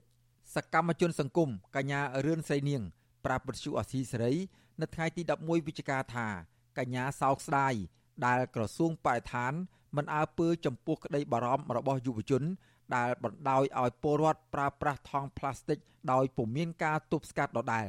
[0.54, 2.82] សកម្មជនសង្គមកញ្ញារឿនស្រីនាង
[3.24, 4.34] ប្រាប់វិទ្យុអស៊ីសេរី
[4.80, 6.26] នៅថ្ងៃទី11វិច្ឆិកាថា
[6.78, 7.74] កញ្ញាសោកស្ដាយ
[8.26, 9.52] ដែលក្រសួងបរិស្ថាន
[9.96, 12.42] មិនអើពើចំពោះក្តីបារម្ភរបស់យុវជន
[12.96, 15.78] ដែលបណ្ដោយឲ្យពលរដ្ឋប្រើប្រាស់ថង់ប្លាស្ទិក
[16.12, 17.86] ដោយពុំមានការទប់ស្កាត់ដដែល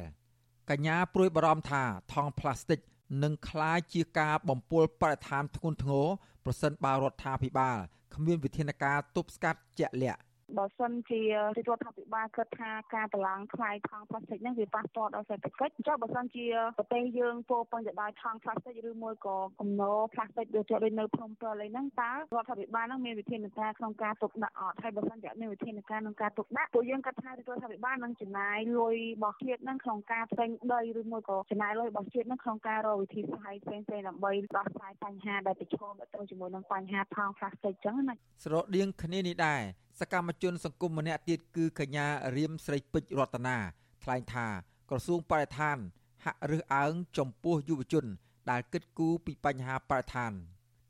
[0.70, 1.82] កញ្ញាព្រួយបារម្ភថា
[2.12, 2.80] ថង់ប្លាស្ទិក
[3.22, 6.06] នឹងក្លាយជាការបំពុលបរិស្ថានធ្ងន់ធ្ងរ
[6.44, 7.76] ប្រសិនបើរដ្ឋាភិបាល
[8.14, 10.20] គ្មានវិធានការទប់ស្កាត់ជាក់លាក់
[10.56, 11.34] បើសិនជារ
[11.76, 16.46] ដ្ឋាភិបាលគិតថាការតឡើងថ្លៃថង់ប្លាស្ទិកហ្នឹងវាប៉ះពាល់ដល់សេដ្ឋកិច្ចអញ្ចឹងបើសិនជា
[16.78, 39.62] ប្រទេសយើងពោពេញទៅដោយថង់ប្លាស្ទិកឬមួយក៏គំនរប្លាស្ទិកដូចជាដូចនៅភ្នំពេញអីហ្នឹងតើរដ្ឋាភិបាលហ្នឹងមានវិធានការក្នុងការទប់ដាក់អត់ហើយបើសិនជាមានវិធានការក្នុងការទប់ដាក់ពួកយើងគិតថារដ្ឋាភិបាលនឹងចំណាយលុយរបស់ជាតិហ្នឹងក្នុងការផ្សេងដីឬមួយក៏ចំណាយលុយរបស់ជាតិហ្នឹងក្នុងការរកវិធីសាស្ត្រផ្សេងៗដើម្បីដោះស្រាយបញ្ហាដែលប្រឈមទៅជាមួយនឹងបញ្ហាថង់ប្លាស្ទិកអញ្ចឹងណាស្រដៀងគ្នានេះដែរ
[40.00, 42.06] សកម្មជនសង្គមម្នាក់ទៀតគឺកញ្ញា
[42.36, 43.56] រៀមស្រីពេជ្ររតនា
[44.04, 44.46] ថ្លែងថា
[44.90, 45.78] ក្រសួងបរិស្ថាន
[46.24, 48.06] ហាក់រើសអើងចំពោះយុវជន
[48.50, 50.32] ដែលគិតគូរពីបញ្ហាបរិស្ថាន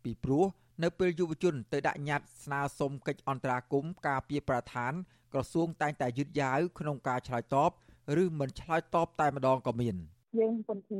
[0.04, 0.44] ពីព្រោះ
[0.82, 4.92] នៅពេលយុវជនទៅដាក់ញត្តិស្នើសុំកិច្ចអន្តរាគមន៍ការពារបរិស្ថាន
[5.32, 7.70] ក្រសួងតែងតែយឺតយ៉ាវក្នុងការឆ្លើយតប
[8.22, 9.96] ឬមិនឆ្លើយតបតែម្ដងក៏មាន។
[10.38, 10.98] យើងពុនជា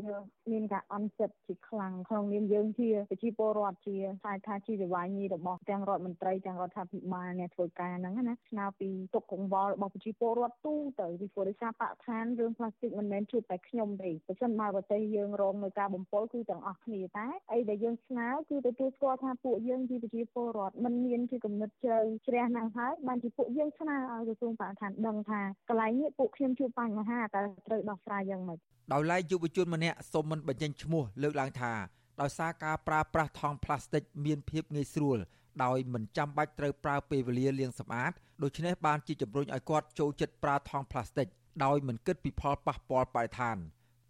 [0.53, 28.59] មានការអន់ចិត្តជាខ្លាំងក្នុងនាមយើងជាប្រជាពលរដ្ឋជាខ្លាចថាជីវវាញីរបស់ទាំងរដ្ឋមន្ត្រីទាំងរដ្ឋាភិបាលអ្នកធ្វើការហ្នឹងណាស្នើពីទុកកង្វល់របស់ប្រជាពលរដ្ឋទូទៅពីព្រោះដោយសារបរិស្ថានរឿងផ្លាស្ទិកមិនមែនជួបតែខ្ញុំទេបើមិនមកប្រទេសយើងរងនៅការបំពុលគឺទាំងអស់គ្នាតែអីដែលយើងស្នើគឺទទួលស្គាល់ថាពួកយើងជាប្រជាពលរដ្ឋមិនមានជាគំនិតជ្រៅជ្រះណាស់ហើយបានជាពួកយើងស្នើឲ្យក្រសួងបរិស្ថានដឹងថាកន្លែងនេះពួកខ្ញុំជួបបញ្ហាតែត្រូវដោះស្រាយយ៉ាងម៉េច
[28.93, 31.73] ដោយឡែកយុវជនម្នាក់សូមមិនបញ្ចេញឈ្មោះលើកឡើងថា
[32.21, 35.19] ដោយសារការប្រើប្រាស់ថង់ប្លាស្ទិកមានភាពងាយស្រួល
[35.65, 38.13] ដោយមិនចាំបាច់ត្រូវប្រើពេលវេលាលាងសម្អាត
[38.43, 41.27] ដូច្នេះបានជាជំរុញឲ្យគាត់ចូលចិត្តប្រើថង់ប្លាស្ទិក
[41.65, 43.57] ដោយមិនគិតពីផលប៉ះពាល់បរិស្ថាន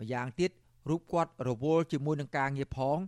[0.00, 0.50] ម្យ៉ាងទៀត
[0.88, 2.98] រូបគាត់រវល់ជាមួយនឹងការងារផង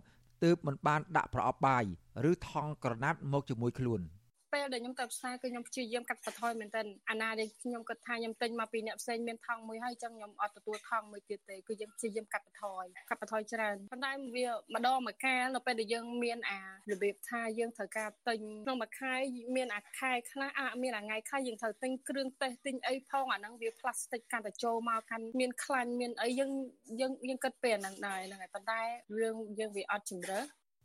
[0.43, 1.83] ទើបមិនបានដាក់ប្រអប់បាយ
[2.29, 4.01] ឬថង់ក្រណាត់មកជាមួយខ្លួន។
[4.53, 16.59] ពេលដែលខ្ញុំទៅផ្សារគឺខ្ញុំព្យាយាមកាត់បន្ថយមែនទែនអាណាដែលខ្ញុំគិតថាខ្ញុំទិញមកពីអ្នកផ្សេងមានថង់មួយហើយអញ្ចឹងខ្ញុំអត់ទទួលថង់មួយទៀតទេគឺយើងព្យាយាមកាត់បន្ថយកាត់បន្ថយច្រើនប៉ុន្តែវាម្ដងមួយកាលនៅពេលដែលយើងមានអា
[16.91, 19.13] របៀបថាយើងត្រូវការទិញក្នុងមួយខែ
[19.55, 26.51] មានអាខែខ្លះអាមានអាថ្ងៃខ្លះយើងត្រូវទិញគ្រឿងទេសទិញអីផងអាហ្នឹងវាផ្លាស្ទិកកាន់តែចូលមកកាន់មានខ្លាញ់មានអីយើង
[26.99, 28.81] យើងយើងគិតពេលអាហ្នឹងដែរហ្នឹងហើយប៉ុន្តែ
[29.21, 30.39] រឿងយើងវាអត់ជំរឿ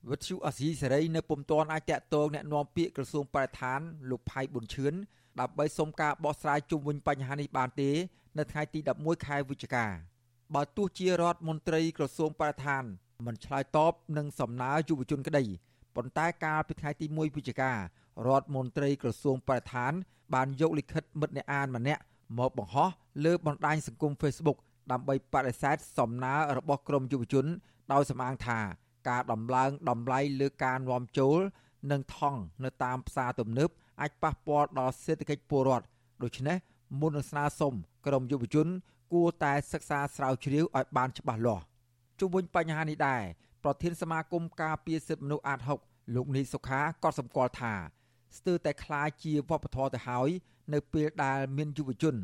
[0.09, 3.79] វិទ្យុអាស៊ីសេរីនៅពុំទាន់អាចតាក់ទងแนะនាំពាក្យក្រសួងបរិស្ថាន
[4.09, 4.93] លោកផៃប៊ុនឈឿន
[5.39, 7.89] ដើម្បីសុំការបោះស្រាយជុំវិញបញ្ហានេះបានទេ
[8.37, 9.85] នៅថ្ងៃទី11ខែវិច្ឆិកា
[10.55, 12.83] បើទោះជារដ្ឋមន្ត្រីក្រសួងបរិស្ថាន
[13.27, 15.43] មិនឆ្លើយតបនឹងសំណើយុវជនក្តី
[15.95, 17.77] ប៉ុន្តែកាលពីថ្ងៃទី1វិច្ឆិការ
[18.27, 19.93] ដ្ឋមន្ត្រីក្រសួងបរិស្ថាន
[20.33, 22.01] បានយកលិខិតមិត្តអ្នកអានម្នាក់
[22.37, 22.89] មកបង្ហោះ
[23.25, 24.57] លើបណ្ដាញសង្គម Facebook
[24.91, 27.45] ដើម្បីបដិសេធសំណើរបស់ក្រមយុវជន
[27.93, 28.59] ដោយសម្អាងថា
[29.09, 31.39] ការដំឡើងតម្លៃលើការនាំចូល
[31.91, 33.69] និងថង់នៅតាមផ្សារទំនើប
[34.01, 35.85] អាចប៉ះពាល់ដល់សេដ្ឋកិច្ចពលរដ្ឋ
[36.23, 36.57] ដូច្នេះ
[36.99, 37.73] មុននឹងស្នើសុំ
[38.05, 38.67] ក្រមយុវជន
[39.13, 41.63] គួរតែសិក្សាស្រាវជ្រាវឲ្យបានច្បាស់លាស់
[42.19, 43.23] ជុំវិញបញ្ហានេះដែរ
[43.63, 47.73] ប្រធានសមាគមការពារសិទ្ធិមនុស្សអាត6លោកនីសុខាក៏សម្គាល់ថា
[48.37, 50.29] ស្ទើរតែคล้ายជាវប្បធម៌ទៅហើយ
[50.73, 52.15] នៅពេលដែលមានយុវជន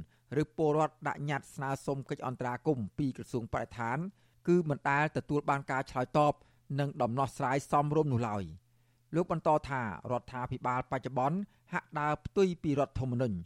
[0.41, 3.97] ឬពលរដ្ឋដាក់ញត្តិស្នើសុំកិច្ចអន្តរាគមន៍ពីក្រសួងបរិស្ថាន
[4.47, 6.33] គឺមិនដែលទទួលបានការឆ្លើយតប
[6.78, 8.44] និងដំណោះស្រាយសមរម្យនោះឡើយ
[9.14, 11.38] លោកបន្តថារដ្ឋាភិបាលបច្ចុប្បន្ន
[11.72, 13.36] ហាក់ដើរផ្ទុយពីរដ្ឋធម្មនុញ្ញ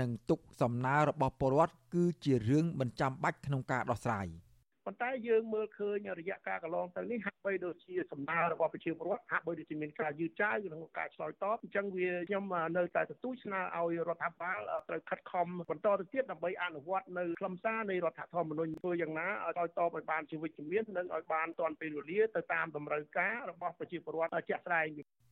[0.00, 4.26] និងទុកសំណើរបស់ពលរដ្ឋគឺជារឿងមិនចាំបាច់ក្នុងការដោះស្រាយ។
[4.86, 12.44] ប៉ុន្តែយើងមើលឃើញរយៈកាលកន្លងទៅនេះហាក់បីដូចជាសំណើរបស់ប្រជាពលរដ្ឋហាក់បីដូចជាមានការយឺតចាវក្នុងការឆ្លើយតបអញ្ចឹងវាខ្ញុំ
[12.76, 24.86] នៅតែទទូចស្នើឲ្យរដ្ឋាភិបាលត្រូវខិតខំបន្តទៅទៀតដើម្បីអនុវត្តនៅខ្លឹមសារនៃរដ្ឋធម្មនុញ្ញធ្វើយ៉ាងណាឲ្យឆ្លើយតបឲ្យបានជាវិជ្ជមាននិងឲ្យបានទាន់ពេលវេលាទៅតាមតម្រូវការរបស់ប្រជាពលរដ្ឋជាក់ស្ដែង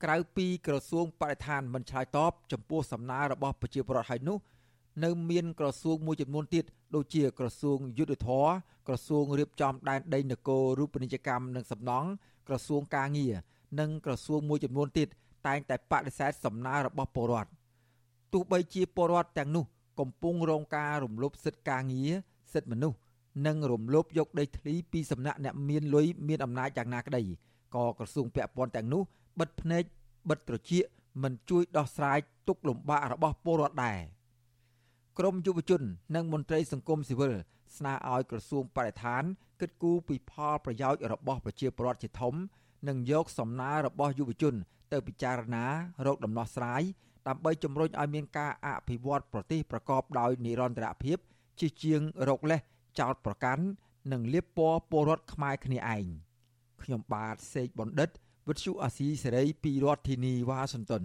[0.04, 4.38] ក្រៅពីក្រសួងបរិស្ថានមិនឆ្លើយតបចំពោះសំណើរបស់ប្រជាពលរដ្ឋហើយនោះ
[5.04, 6.64] នៅមានក្រសួងមួយចំនួនទៀត
[6.94, 8.48] ដូចជាក្រសួងយុទ្ធភ័ព
[8.86, 12.08] ក្រសួងរៀបចំដែនដីនគររូបនីយកម្មនិងសំណង់
[12.48, 13.34] ក្រសួងកាងារ
[13.80, 15.08] និងក្រសួងមួយចំនួនទៀត
[15.46, 17.50] តែងតែបដិសេធសំណើរបស់ពលរដ្ឋ
[18.32, 19.64] ទោះបីជាពលរដ្ឋទាំងនោះ
[20.00, 22.12] កំពុងរងការរំលោភសិទ្ធិកាងារ
[22.52, 22.98] សិទ្ធិមនុស្ស
[23.46, 27.22] និងរំលោភយកដីធ្លីពីសំណាក់អ្នកមានលុយមានអំណាចយ៉ាងណាក្តី
[27.74, 29.02] ក៏ក្រសួងពាក់ព័ន្ធទាំងនោះ
[29.40, 29.82] បិទភ្នែក
[30.30, 30.84] បិទត្រចៀក
[31.22, 32.18] មិនជួយដោះស្រាយ
[32.48, 33.98] ទុក្ខលំបាករបស់ពលរដ្ឋដែរ។
[35.18, 35.82] ក្រមយុវជន
[36.14, 37.32] និងមន្ត្រីសង្គមស៊ីវិល
[37.76, 39.22] ស្នើឲ្យក្រសួងបរិស្ថាន
[39.60, 42.34] គិតគូរពីផលប្រយោជន៍របស់ប្រជាពលរដ្ឋជាធំ
[42.88, 44.54] និងយកសំណើរបស់យុវជន
[44.92, 45.64] ទៅពិចារណា
[46.06, 46.82] រកដំណោះស្រាយ
[47.28, 51.18] ដើម្បីជំរុញឲ្យមានការអភិវឌ្ឍប្រទេសប្រកបដោយនិរន្តរភាព
[51.60, 52.60] ជាជាងរកលេស
[53.00, 53.64] ចោតប្រកាន់
[54.12, 56.04] និងលៀបពណ៌ពលរដ្ឋខ្មែរគ្នាឯង
[56.82, 58.10] ខ្ញុំបាទសេកបណ្ឌិត
[58.48, 61.04] វិទ្យុអាស៊ីសេរីពីរដ្ឋធានីវ៉ាស៊ីនតោន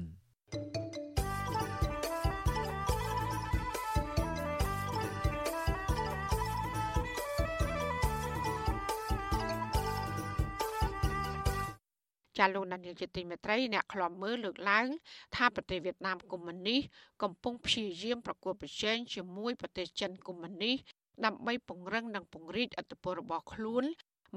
[12.37, 14.87] ចាលោកដានីលជាទីមេត្រីអ្នកខ្លំមើលលើកឡើង
[15.35, 16.81] ថាប្រទេសវៀតណាមកុម្មុយនីស
[17.23, 20.77] កំពុងព្យាយាមប្រកួតប្រជែងជាមួយប្រទេសចិនកុម្មុយនីស
[21.25, 23.83] ដើម្បីពង្រឹងនិងពង្រីកអធិបតេយ្យរបស់ខ្លួន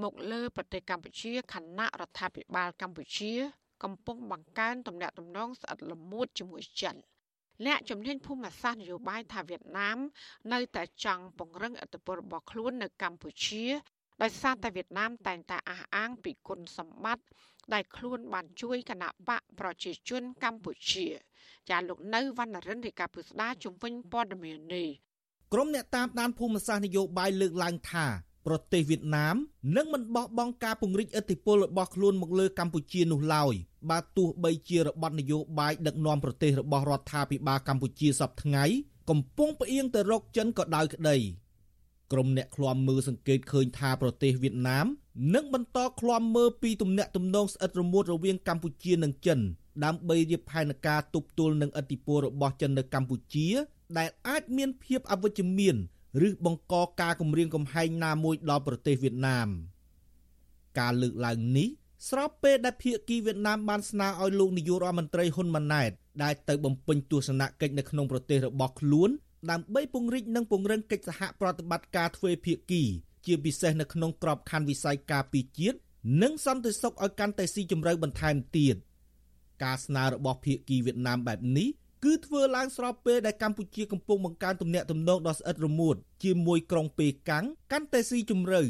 [0.03, 3.33] មកលើប្រទេសកម្ពុជាខណៈរដ្ឋាភិបាលកម្ពុជា
[3.83, 6.97] កំពុងបង្កើនទំនាក់ទំនងស្អិតល្មួតជាមួយចិន
[7.67, 9.99] អ្នកជំនាញភូមិសាស្ត្រនយោបាយថាវៀតណាម
[10.53, 13.65] នៅតែចង់ពង្រឹងអធិបតេយ្យរបស់ខ្លួននៅកម្ពុជា
[14.23, 17.25] ដោយសារតែវៀតណាមតែងតែអះអាងពីគុណសម្បត្តិ
[17.73, 21.07] ដែលខ្លួនបានជួយគណៈបកប្រជាជនកម្ពុជា
[21.71, 24.89] ចាលោកនៅវណ្ណរិនរាជការពុស្ដាជំវិញព័ត៌មាននេះ
[25.53, 28.07] ក្រុមអ្នកតាមដានភូមិសាស្ត្រនយោបាយលើកឡើងថា
[28.47, 29.37] ប្រទេសវៀតណាម
[29.77, 33.55] នឹងមិនបោះបង់ការពង្រីកឥទ្ធិពលរបស់ខ្លួនមកលើកម្ពុជានោះឡើយ
[33.91, 38.65] បើទោះបីជារបបនយោបាយដឹកនាំប្រទេសរបស់រដ្ឋាភិបាលកម្ពុជាសពថ្ងៃ
[39.11, 41.17] កំពុងផ្អៀងទៅរកចិនក៏ដោយក្តី
[42.13, 44.87] ក្រុមអ្នកឃ្លាំមើលសង្កេតឃើញថាប្រទេសវៀតណាម
[45.35, 49.39] នឹងបន្តឃ្លាំមើលពីទំនាក់ទំនងស្អិតរមួតរវាងកម្ពុជានិងចិន
[49.85, 53.49] ដើម្បីរៀបផែនការទប់ទល់នឹងឥទ្ធិពលរបស់ចិននៅកម្ពុជា
[53.99, 55.77] ដែលអាចមានភាពអវិជ្ជមាន
[56.27, 59.49] ឬបង្កការគំរាមកំហែងណាមួយដល់ប្រទេសវៀតណាម
[60.79, 61.69] ការលើកឡើងនេះ
[62.09, 65.91] ស្របពេលដែលភាគីវៀតណាមបានស្នើឲ្យលោកនាយករដ្ឋមន្ត្រីហ៊ុនម៉ាណែត
[66.23, 69.11] ដែលទៅបំពេញទស្សនកិច្ចនៅក្នុងប្រទេសរបស់ខ្លួន
[69.49, 72.83] ដើម្បីពង្រីកនិងពង្រឹងកិច្ចសហប្រតិបត្តិការទ្វេភាគី
[73.27, 75.79] ជាពិសេសនៅក្នុងក្របខ័ណ្ឌវិស័យការពីជាតិ
[76.23, 78.77] និងសន្តិសុខឲ្យកាន់តែស៊ីជម្រៅបន្ថែមទៀត
[79.65, 81.69] ការស្នើរបស់ភាគីវៀតណាមបែបនេះ
[82.05, 88.63] គឺធ្វើឡើងស្របពេលដែលកម្ពុជាកំពុងបង្កើនទំនាក់ទំនងដ៏ស្អិតរមួតជាមួយក្រុងប៉េកាំងកាន់តែស៊ីជម្រៅ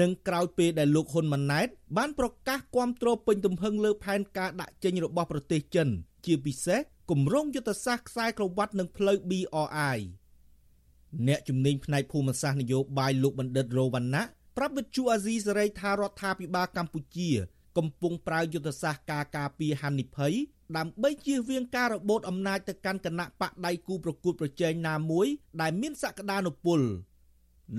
[0.00, 5.88] និងក្រោយពេលដែលលោកហ៊ុនម៉ាណែត បានប្រកាសគាំទ្រពេញទំហឹងលើផែនការដាក់ចេញរបស់ប្រទេសចិន
[6.26, 6.80] ជាពិសេស
[7.10, 9.98] គម្រោងយុទ្ធសាស្ត្រខ្សែក្រវ៉ាត់និងផ្លូវ BRI
[11.26, 14.22] អ្នកជំនាញផ្នែកភូមិសាស្ត្រនយោបាយលោកបណ្ឌិតរោវណ្ណៈ
[14.56, 17.30] ប្រាប់វិទ្យុអាស៊ីសេរីថារដ្ឋាភិបាលកម្ពុជា
[17.78, 20.34] កំពុងប្រើយុទ្ធសាស្ត្រការការពារហានិភ័យ
[20.76, 25.26] ដើម្បីជៀសវាងការរបូតអំណាចទៅកាន់គណៈបកដៃគូប្រកួតប្រជែងណាមួយ
[25.60, 26.80] ដែលមានសក្តានុពល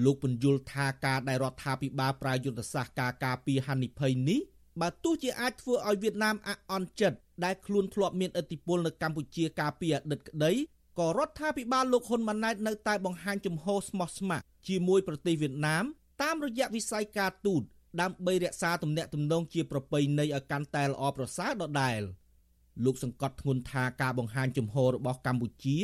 [0.03, 4.39] លោកពន្យល់ថាការដែលរដ្ឋាភិបាលប្រើយុទ្ធសាស្ត្រការការពារហានិភ័យនេះ
[4.81, 10.53] បើទោះជាអាចធ្វើឲ្យវៀតណាមអាក់អន់ចិត្ត ដែលខ្លួនធ្លាប់មានឥទ្ធិពលនៅកម្ពុជាកាលពីអតីតក្តី
[10.99, 15.83] ក៏រដ្ឋាភិបាលលោកហ៊ុនម៉ាណែតនៅតែបង្ហាញជំហរស្មោះស្ម័គ្រជាមួយប្រទេសវៀតណាម
[16.21, 17.61] តាមរយៈវិស័យការទូត
[18.01, 22.01] ដើម្បីរក្សាទំនាក់ទំនងជាប្រពៃណីឲ្យកាន់តែល្អប្រសើរដដែល
[22.85, 25.77] លោកសង្កត់ធ្ងន់ថាការបង្ហាញជំហររបស់កម្ពុជា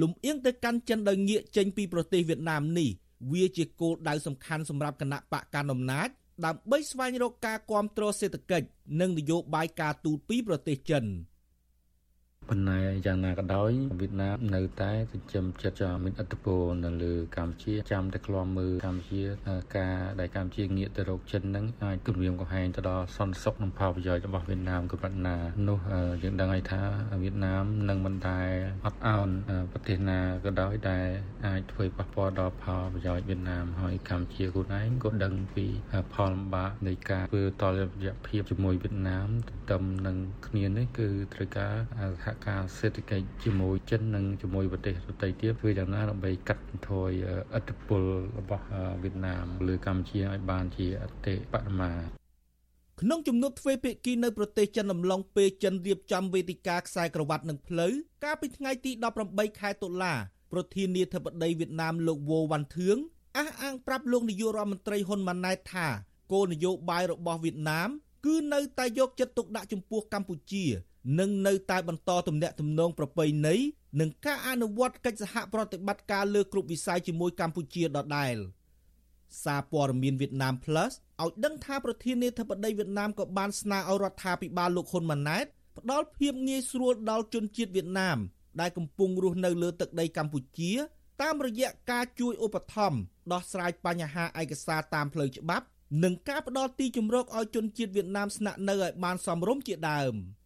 [0.00, 2.90] លំអៀងទៅកាន់ចិនដោយងាកចេញពីប្រទេសវៀតណាមនេះ
[3.32, 6.08] វាជាគោលដៅសំខាន់សម្រាប់គណៈបកកណ្ដាលអំណាច
[6.44, 8.68] ដើម្បីស្វែងរកការគ្រប់គ្រងសេដ្ឋកិច្ច
[9.00, 11.04] និងនយោបាយការទូតពីប្រទេសចិន។
[12.48, 19.22] ប៉ុន្តែយ៉ាងណាក៏ដោយវៀតណាមនៅតែចិញ្ចឹមចិត្តចមានឥទ្ធិពលនៅលើកម្ពុជាចាំតែក្លំមើលកម្ពុជា
[19.76, 25.36] ការដែលកម្ពុជាងាកទៅរកចិនហ្នឹងអាចគម្រាមកំហែងទៅដល់សន្តិសុខនិងផលប្រយោជន៍របស់វៀតណាមកម្រិតណា
[25.68, 25.78] នោះ
[26.22, 26.80] យើងដឹងហើយថា
[27.22, 28.48] វៀតណាមនឹងមិនដែល
[28.86, 29.28] អត់ឱន
[29.72, 31.06] ប្រទេសណាក៏ដោយដែល
[31.46, 35.66] អាចធ្វើប៉ះពាល់ដល់ផលប្រយោជន៍វៀតណាមហើយកម្ពុជាខ្លួនឯងក៏ដឹងពី
[36.14, 37.72] ផលលំបាកនៃការធ្វើតល
[38.04, 40.16] យៈភាពជាមួយវៀតណាមទន្ទឹមនឹង
[40.46, 41.74] គ្នានេះគឺត្រូវការ
[42.16, 47.10] សហការសេដ្ឋកិច្ចជាមួយចិននិងជាមួយប្រទេសដទៃទៀតធ្វើយ៉ាងណាដើម្បីកាត់បន្ថយ
[47.58, 48.02] ឥទ្ធិពល
[48.38, 48.66] របស់
[49.02, 51.92] វៀតណាមលើកម្ពុជាឲ្យបានជាអតិបរមា
[53.00, 57.92] ក្នុងជំនួបទ្វេភាគីនៅប្រទេសចិនអំឡុងពេលចិនរៀបចំវេទិកាខ្សែក្រវ៉ាត់នឹងផ្លូវ
[58.24, 58.90] កាលពីថ្ងៃទី
[59.26, 60.14] 18ខែតុលា
[60.52, 62.96] ប្រធានាធិបតីវៀតណាមលោកវ៉ូវ៉ាន់ធឿង
[63.36, 65.88] អះអាងប្រាប់លោកនាយករដ្ឋមន្ត្រីហ៊ុនម៉ាណែតថា
[66.32, 67.88] គោលនយោបាយរបស់វៀតណាម
[68.26, 70.64] គឺនៅតែយកចិត្តទុកដាក់ចំពោះកម្ពុជា
[71.18, 73.56] នឹងនៅតែបន្តទំនាក់ទំនងប្រពៃណី
[74.00, 78.36] និងការអនុវត្តកិច្ចសហប្រតិបត្តិការលើគ្រប់វិស័យជាមួយកម្ពុជាដដែល
[79.44, 80.92] សារព័ត៌មានវៀតណាម Plus
[81.22, 85.46] ឲ្យដឹងថាប្រធានាធិបតីវៀតណាមក៏បានស្នើឲ្យរដ្ឋាភិបាលលោកហ៊ុនម៉ាណែត
[85.78, 88.18] ផ្ដល់ភាពងាយស្រួលដល់ជនជាតិវៀតណាម
[88.60, 90.72] ដែលកំពុងរស់នៅលើទឹកដីកម្ពុជា
[91.22, 92.98] តាមរយៈការជួយឧបត្ថម្ភ
[93.32, 95.66] ដោះស្រាយបញ្ហាឯកសារតាមផ្លូវច្បាប់
[96.02, 100.14] និងការផ្ដល់ទីជម្រកឲ្យជនជាតិវៀតណាមស្នាក់នៅឲ្យបានសមរម្យជាដើម។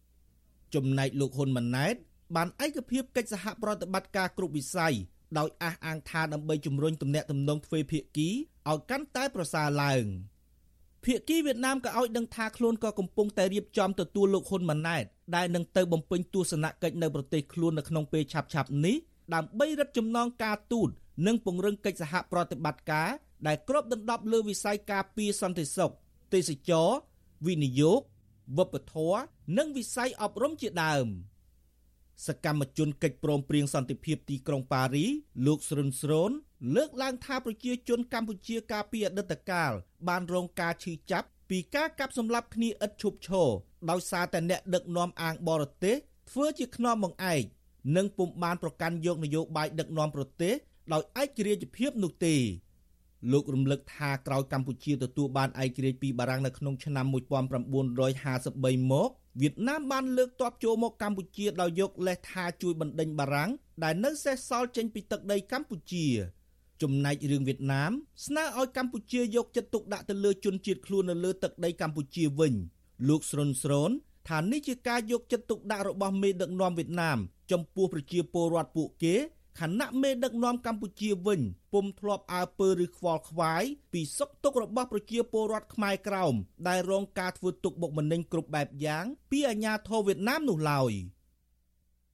[0.75, 1.95] ចំណែកលោកហ៊ុនម៉ាណែត
[2.35, 4.93] បានឯកភាពកិច្ចសហប្រតិបត្តិការគ្រប់វិស័យ
[5.37, 8.29] ដោយអះអាងថាដើម្បីជំរុញទំនាក់ទំនងទ្វេភាគី
[8.69, 10.05] ឲ្យកាន់តែប្រសើរឡើង
[11.05, 15.03] ភាគីវៀតណាមក៏ឲ្យដឹងថាខ្លួនក៏កំពុងតែរៀបចំទទួលលោកហ៊ុនម៉ាណែត
[15.35, 18.95] ដែលនឹងទៅបំពេញទស្សនកិច្ចនៅប្រទេសខ្លួននៅក្នុងពេលឆាប់ៗនេះ
[19.33, 20.89] ដើម្បីរឹតចំណងការទូត
[21.27, 23.09] និងពង្រឹងកិច្ចសហប្រតិបត្តិការ
[23.47, 25.91] ដែលគ្របដណ្ដប់លើវិស័យការពារសន្តិសុខ
[26.33, 26.89] ទេសចរ
[27.47, 28.01] វិនិយោគ
[28.57, 29.19] វប្បធម៌
[29.57, 31.07] និងវិស័យអប់រំជាដើម
[32.25, 35.05] សកម្មជនកិច្ចព្រមព្រៀងសន្តិភាពទីក្រុងប៉ារី
[35.45, 36.31] លោកស្រុនស្រូន
[36.75, 39.71] លើកឡើងថាប្រជាជនកម្ពុជាកាលពីអតីតកាល
[40.07, 43.49] បានរងការឈឺចាប់ពីការកាប់សម្លាប់គ្នាឥតឈប់ឈរ
[43.89, 45.95] ដោយសារតែអ្នកដឹកនាំអាងបរទេស
[46.31, 47.43] ធ្វើជាខ្នងបង្អែក
[47.95, 50.55] និងពុំបានប្រកាន់យកនយោបាយដឹកនាំប្រទេស
[50.93, 52.35] ដោយឯករាជ្យភាពនោះទេ
[53.31, 59.09] លោករំលឹកថាក្រោយកម្ពុជាទទួលបានឯករាជ្យពីបារាំងនៅក្នុងឆ្នាំ1953មក
[59.41, 63.49] វៀតណាមបានលើកទ័ពចូលមកកម្ពុជាដោយយកលេសថាជួយបណ្ដេញបារាំង
[63.83, 66.05] ដែលនៅសេសសល់ចេញពីទឹកដីកម្ពុជា
[66.81, 67.91] ចំណែករឿងវៀតណាម
[68.25, 72.53] ស្នើឲ្យកម្ពុជាយកចិត្តទុកដាក់ទៅលើជនជាតិខ្លួននៅលើទឹកដីកម្ពុជាវិញ
[73.07, 73.91] លោកស្រុនស្រន
[74.29, 77.17] ថានេះជាការយកចិត្តទុកដាក់របស់មេដឹកនាំវៀតណាម
[77.51, 79.15] ចំពោះប្រជាពលរដ្ឋពួកគេ
[79.59, 81.41] ខណៈមេដឹកនាំកម្ពុជាវិញ
[81.73, 86.33] ពុំធ្លាប់អើពើឬខ្វល់ខ្វាយពីសុខទុក្ខរបស់ប្រជាពលរដ្ឋខ្មែរក្រោម
[86.67, 90.91] ដែលរងការធ្វើទុកបុកម្នេញគ្រប់បែបយ៉ាងពីអាញាធរវៀតណាមនោះឡើយ។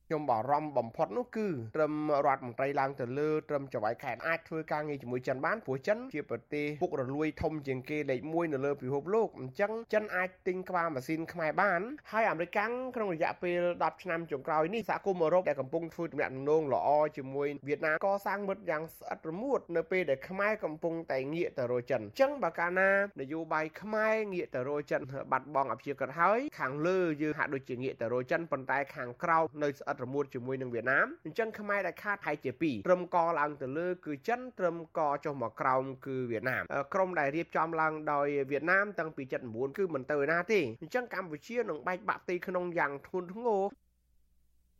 [0.08, 1.94] ខ្ញុំបារម្ភបំផុតនោះគឺត្រឹម
[2.26, 11.82] រដ្ឋមន្ត្រីឡើងទៅលើត្រឹមចង្វាយខេត្តអាចធ្វើការងារជាមួយចិនបានព្រោះចិនជាប្រទេសពុករលួយធំជាងគេលេខ1នៅលើពិភពលោកអញ្ចឹងចិនអាចទិញក្បាលម៉ាស៊ីនខ្មែរបាន
[12.12, 12.52] ហើយអាមេរិក
[12.96, 16.88] ក្នុងរយៈពេល10ឆ្នាំចុងក្រោយនេះសហគមន៍អឺរ៉ុបដែលកំពុងធ្វើទំនាក់ទំនងល្អ
[17.18, 22.92] ជាមួយវៀតណាមកសាងមិត្តយ៉ាងស្អិតរមួតនៅពេលដែលខ្មែរកំពុងតែងាកទៅរកចិនអញ្ចឹងបើកាលណា
[23.22, 25.02] នយោបាយខ្មែរងាកទៅរកចិន
[25.32, 36.64] បាត់បង់អភិជាកិច្ចហើយខាងលើយើងហាក់ដូចជាងាកទៅរកចិនប៉ុន្តែខាងក្រោមនៅស្អិតរមួតជាមួយនឹងវៀតណាមអញ្ចឹងខ្មែរដែលខាតថៃជា2ត្រឹមកឡើងទៅលើគឺចិនត្រឹមកចុះមកក្រោមគឺវៀតណាម
[36.94, 43.62] ក្រុមដែលរៀបចំឡើងដោយវៀតណាមតាំងពី79គឺមិនទៅណាទេអញ្ចឹងកម្ពុជានឹងបែកបាក់ទីក្នុងយ៉ាងធ្ងន់ធ្ងរ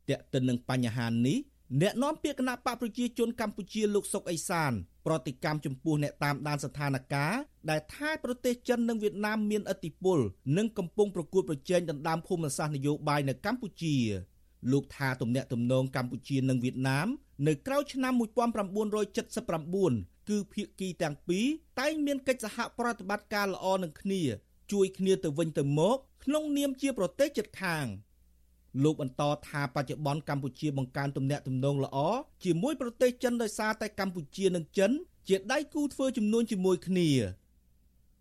[0.10, 1.40] តេតិននឹងបញ្ហានេះ
[1.82, 4.72] អ្នកនាំពាក្យគណៈបកប្រជាជនកម្ពុជាលោកសុកអេសាន
[5.06, 7.40] ប្រតិកម្មចំពោះអ្នកតាមដានស្ថានភាព
[7.70, 10.20] ដែលថាប្រទេសចិននិងវៀតណាមមានឥទ្ធិពល
[10.58, 13.96] និងកំពុងប្រកួតប្រជែងដណ្ដើមភូមិសាស្ត្រនយោបាយនៅកម្ពុជា
[14.72, 17.08] លោកថាទំនាក់ទំនងកម្ពុជានិងវៀតណាម
[17.48, 21.46] នៅក្រៅឆ្នាំ1979គឺភាគីទាំងពីរ
[21.80, 24.22] តែងមានកិច្ចសហប្រតិបត្តិការល្អនឹងគ្នា
[24.72, 27.86] ជួយគ្នាទៅវិញទៅមកក្នុងនាមជាប្រទេសជិតខាង
[28.84, 31.98] លោកបន្តថាបច្ចុប្បន្នកម្ពុជាបង្កើនទំនាក់ទំនងល្អ
[32.44, 34.92] ជាមួយប្រទេសចិនដោយសារតែកម្ពុជានិងចិន
[35.28, 37.10] ជាដៃគូធ្វើចំនួនជាមួយគ្នា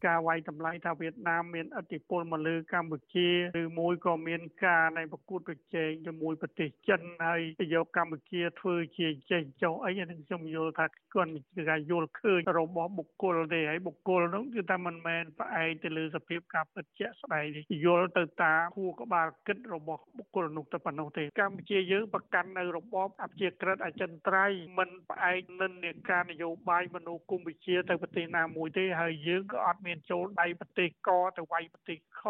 [0.07, 3.29] ការវាយតម្លៃថាវៀតណាមមានឥទ្ធិពលមកលើកម្ពុជា
[3.61, 7.41] ឬមួយក៏មានការនៃប្រកួតប្រជែងជាមួយប្រទេសចិនហើយ
[7.75, 32.23] យកកម្ពុជាធ្វើជាចេះចុះអីហ្នឹងខ្ញុំយល់ថាគាត់គឺការយល់ឃើញរបស់បុគ្គលទេហើយបុគ្គលនោះគឺថាមិនមែនផ្អែកទៅលើសភាពការពិតជាក់ស្ដែងទេយល់ទៅតាមខួរក្បាលគិតរបស់បុគ្គលនោះទៅប៉ុណ្ណោះទេកម្ពុជាយើងប្រកាន់នៅរបបអព្យាក្រឹតអចិន្ត្រៃយ៍មិនផ្អែកនិន្នាការនយោបាយមនោគមវិជ្ជាទៅប្រទេសណាមួយទេហើយយើងក៏អត់មានចូលដៃប្រទេសកទៅវាយប្រទេសខ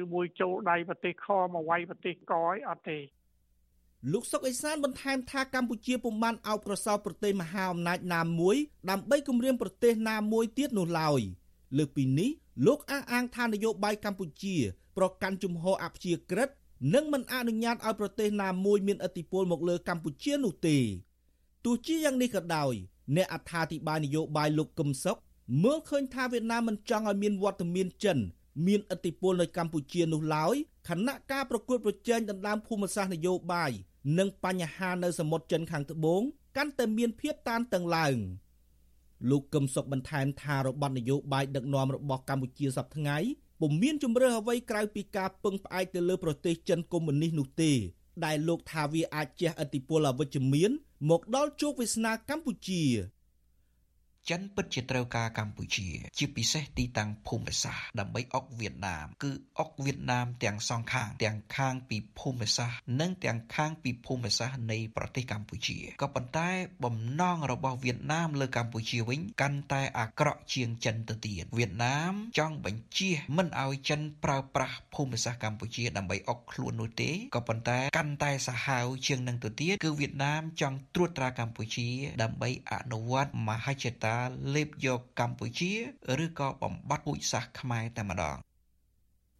[0.00, 2.98] ឬមួយចូលដៃប្រទេសខមកវាយប្រទេសកឲ្យអត់ទេ
[4.12, 8.56] លោកសុកអេសានបន្ថែមថាកម្ពុជាពុំបានអោបក្រសោបប្រទេសមហាអំណាចណាមួយ
[8.90, 11.20] ដើម្បីគម្រាមប្រទេសណាមួយទៀតនោះឡើយ
[11.78, 12.30] លើពីនេះ
[12.66, 14.56] លោកអះអាងថានយោបាយកម្ពុជា
[14.96, 16.48] ប្រកាន់ជំហរអព្យាក្រឹត
[16.94, 20.78] និងមិនអនុញ្ញាតឲ្យប្រទេសណាមួយមានឥទ្ធិពលមកលើកម្ពុជានោះទេ
[21.64, 22.74] ទោះជាយ៉ាងនេះក៏ដោយ
[23.16, 25.18] អ្នកអត្ថាធិប្បាយនយោបាយលោកកឹមសុខ
[25.62, 28.18] មើលឃើញថាវៀតណាមមិនចង់ឲ្យមានវត្តមានចិន
[28.66, 30.54] មានឥទ្ធិពលនៅកម្ពុជានោះឡើយ
[30.88, 33.70] ខណៈការប្រកួតប្រជែងដណ្ដើមភូមិសាស្ត្រនយោបាយ
[34.18, 36.22] និងបញ្ហានៅសមុទ្រចិនខាងត្បូង
[36.56, 38.16] កាន់តែមានភាពតានតឹងឡើង
[39.30, 43.18] លោកកឹមសុខបន្ថែមថារបបនយោបាយដឹកនាំរបស់កម្ពុជាសប្តាហ៍ថ្ងៃ
[43.60, 47.72] ពុំមានជំរឿអ្វីក្រៅពីការពឹងផ្អែកទៅលើប្រទេសចិនកុម្មុយនីសនោះទេ
[48.24, 50.70] ដែលលោកថាវាអាចជះឥទ្ធិពលអវិជ្ជមាន
[51.10, 52.82] មកដល់ជោគវាសនាកម្ពុជា
[54.30, 66.48] ចិនពិតជាត្រូវការកម្ពុជា ជាពិសេសទីតាំងភូមិសាស្ត្រដើម្បីអុកវៀតណាមគឺអុកវៀតណាមទាំងសងខាង ទាំងខាងពីភូមិសាស្ត្រនិងទាំងខាងពីភូមិសាស្ត្រនៃប្រទេសកម្ពុជាក៏ប៉ុន្តែ
[66.84, 81.88] បំណងរបស់វៀតណាមលើកម្ពុជាវិញកាន់តែអាក្រក់ជាងចិនទៅទៀតវៀតណាមចង់បញ្ជាមិនឲ្យចិនប្រើប្រាស់ភូមិសាស្ត្រកម្ពុជាដើម្បីអុកខ្លួននោះទេក៏ប៉ុន្តែកាន់តែសាហាវជាងនឹងទៅទៀតគឺវៀតណាមចង់ត្រួតត្រាកម្ពុជា
[82.22, 84.17] ដើម្បីអនុវត្តមហិច្ឆតា
[84.54, 85.72] លេបយកកម្ពុជា
[86.24, 88.36] ឬក៏បំបត្តិពូជសាសន៍ខ្មែរតែម្ដង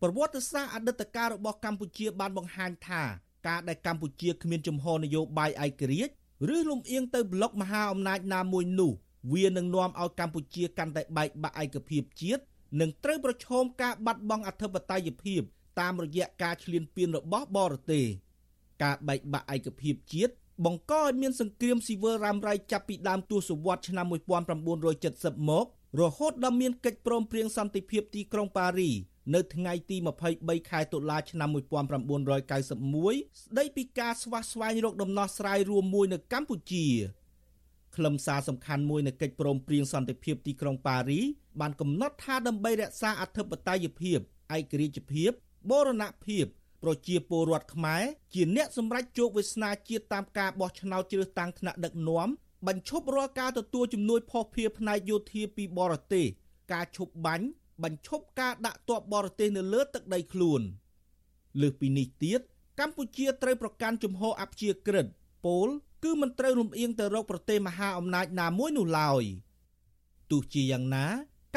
[0.02, 3.02] ប្រវត្តិសាស្ត្រអតីតកាលរបស់កម្ពុជាបានបង្ហាញថា
[3.48, 6.12] ការដែលកម្ពុជាគ្មានជំហរនយោបាយឯករាជ្យ
[6.54, 8.92] ឬលំអៀងទៅប្លុកមហាអំណាចណាមួយនោះ
[9.32, 12.42] វានឹងនាំឲ្យកម្ពុជាកាន់តែបែកបាក់ឯកភាពជាតិ
[12.80, 15.40] និងត្រូវប្រឈមការបាត់បង់អធិបតេយ្យភាព
[15.80, 18.04] តាមរយៈការឈ្លានពានរបស់បរទេស
[18.82, 20.32] ការបែកបាក់ឯកភាពជាតិ
[20.64, 24.06] បង្កឲ្យមានសង្គ្រាមស៊ីវិលរ៉ាំរ៉ៃចាប់ពីដើមទសវត្សរ៍ឆ្នាំ
[24.72, 25.66] 1970មក
[26.00, 28.90] រហូតដល់មានកិច្ចព្រមព្រៀងសន្តិភាពទីក្រុងប៉ារី
[29.34, 29.96] នៅថ្ងៃទី
[30.32, 36.86] 23ខែតុលាឆ្នាំ1991ស្ដីពីការស្វះស្វែងរកដំណោះស្រាយរួមមួយនៅកម្ពុជា
[37.96, 41.20] ខ្លឹមសារសំខាន់មួយនៃកិច្ចព្រមព្រៀងសន្តិភាពទីក្រុងប៉ារី
[41.60, 44.18] បានកំណត់ថាដើម្បីរក្សាអធិបតេយ្យភាព
[44.56, 45.30] ឯករាជ្យភាព
[45.70, 46.44] បូរណភាព
[46.82, 48.02] ប្រជាពលរដ្ឋខ្មែរ
[48.34, 52.28] ជាអ្នកសម្រេចជោគវាសនាជាតិតាមការបោះឆ្នោតជ្រើសតាំងថ្នាក់ដឹកនាំ
[52.66, 56.26] បញ្ឈប់រាល់ការទទួលជំនួយផុសភៀផ្នែកយោធាពីបរទេស
[56.72, 57.46] ការឈប់បាញ់
[57.82, 60.60] បញ្ឈប់ការដាក់ទ័ពបរទេសនៅលើទឹកដីខ្លួន
[61.60, 62.40] លើសពីនេះទៀត
[62.80, 65.06] កម្ពុជាត្រូវប្រកាន់ជំហរអព្យាក្រឹត
[65.46, 65.68] ពល
[66.04, 69.22] គឺមិនត្រូវរំអៀងទៅរកប្រទេសមហាអំណាចណាមួយនោះឡើយ
[70.30, 71.06] ទោះជាយ៉ាងណា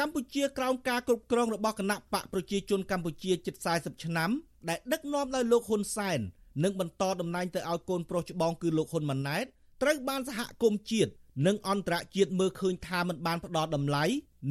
[0.00, 4.30] កម្ពុជាក្រោមការគ្រប់គ្រងរបស់គណៈបកប្រជាជនកម្ពុជាជិត40ឆ្នាំ
[4.68, 6.20] ដែលដឹកនាំដោយលោកហ៊ុនសែន
[6.64, 9.44] និងបន្តតំណែងទៅឲ្យកូនប្រុសច្បងគឺលោកហ៊ុនម៉ាណែត
[9.82, 11.12] ត្រូវបានសហគមន៍ជាតិ
[11.46, 14.04] និងអន្តរជាតិមើលឃើញថាมันបានផ្ដល់តម្លៃ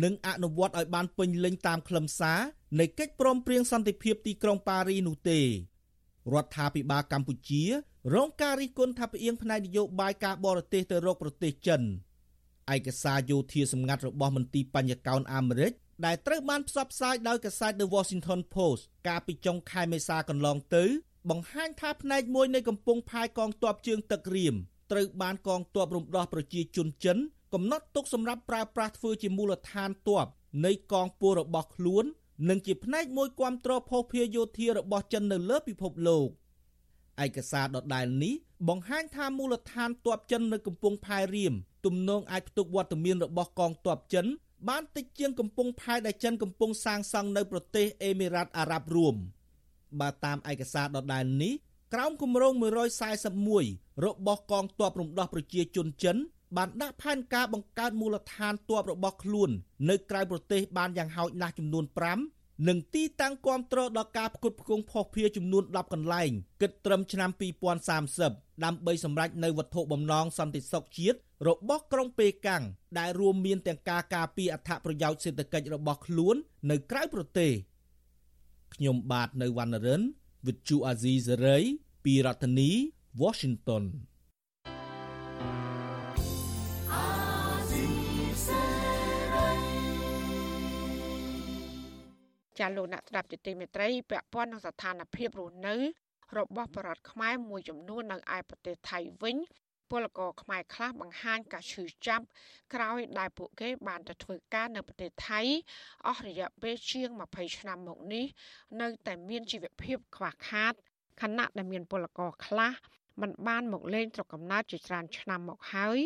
[0.04, 2.40] និងអនុវត្តឲ្យបានពេញលេញតាមខ្លឹមសារ
[2.80, 5.46] នៃកិច្ចព្រមព្រៀងសន្តិភាពទីក្រុងប៉ារីនោះទេរ
[6.44, 7.64] ដ្ឋាភិបាលកម្ពុជា
[8.14, 11.82] រងការរិះគន់ថាផ្អៀងផ្នែកនយោបាយការបរទេសទៅរកប្រទេសចិន
[12.76, 15.74] ឯកសារយោធាសម្ងាត់របស់មន្ទីរបញ្ញកោណអាមេរិក
[16.06, 20.86] ដែលត្រូវបានផ្សព្វផ្សាយដោយកាសែត The Washington Post កាលពីចុងខែមេសាកន្លងទៅ
[21.30, 24.56] បង្ហាញថាផ្នែកមួយនៃកំពង់ផែកងទ័ពជើងទឹករៀម
[24.92, 27.18] ត្រូវបានកងទ័ពរំដោះប្រជាជនចិន
[27.54, 30.26] កំណត់ទុកសម្រាប់ប្រើប្រាស់ធ្វើជាមូលដ្ឋានទ័ព
[30.66, 32.06] នៃកងពលរបស់ខ្លួន
[32.50, 36.28] និងជាផ្នែកមួយគាំទ្រភស្តុភារយោធារបស់ចិននៅលើពិភពលោក
[37.24, 38.36] ឯកសារដដែលនេះ
[38.70, 41.54] បង្ហាញថាមូលដ្ឋានទ័ពចិននៅកំពង់ផែរៀម
[41.86, 44.26] ទំនងអាចផ្ទុកវត្តមានរបស់កងទ័ពចិន
[44.70, 49.16] បានតិចជាងកំពង់ផែដែលចិនកំពុងសាងសង់នៅប្រទេសអេមីរ៉ាតអារ៉ាប់រួម
[50.00, 51.54] បើតាមឯកសារដដែលនេះ
[51.94, 52.54] ក្រោមគម្រោង
[53.30, 56.18] 141របស់កងទ័ពរំដោះប្រជាជនចិន
[56.58, 59.50] បានដាក់ផែនការបង្កើតមូលដ្ឋានទ័ពរបស់ខ្លួន
[59.90, 61.86] នៅក្រៅប្រទេសបានយ៉ាងហោចណាស់ចំនួន
[62.20, 66.32] 5 និងទីតាំងគាំទ្រដល់ការផ្គត់ផ្គង់ផុសភារចំនួន10កន្លែង
[66.62, 67.30] គិតត្រឹមឆ្នាំ
[67.98, 72.64] 2030ដើម្បីសម្រេចនៅវត្ថុបំណងសន្តិសុខជាតិរបស់ក្រុងប៉េកាំង
[73.00, 76.36] ដែលរួមមានទាំងការការពារអត្ថប្រយោជន៍សេដ្ឋកិច្ចរបស់ខ្លួន
[76.72, 77.52] នៅក្រៅប្រទេស
[78.76, 80.02] ខ្ញុំបាទនៅវណ្ណរិន
[80.46, 81.64] with Chu Azizi Saray
[82.06, 82.70] ពីរដ្ឋធានី
[83.22, 83.84] Washington
[92.60, 95.76] ចាលោកអ្នកស្ដាប់ជាទីមេត្រីពាក់ព័ន្ធនឹងស្ថានភាពរស់នៅ
[96.38, 99.38] របស់បរតខ្មែរមួយចំនួននៅឯប្រទេសថៃវិញ
[99.92, 102.26] ពលករខ្មែរខ្លះបង្ហាញការឈឺចាប់
[102.74, 105.42] ក្រោយដែលពួកគេបានទៅធ្វើការនៅប្រទេសថៃ
[106.08, 108.26] អស់រយៈពេលជាង20ឆ្នាំមកនេះ
[108.82, 110.74] នៅតែមានជីវភាពខ្វះខាត
[111.22, 112.74] ខណៈដែលមានពលករខ្លះ
[113.22, 116.00] មិនបានមកលេងស្រុកកំណើតជាច្រើនឆ្នាំមកហើយ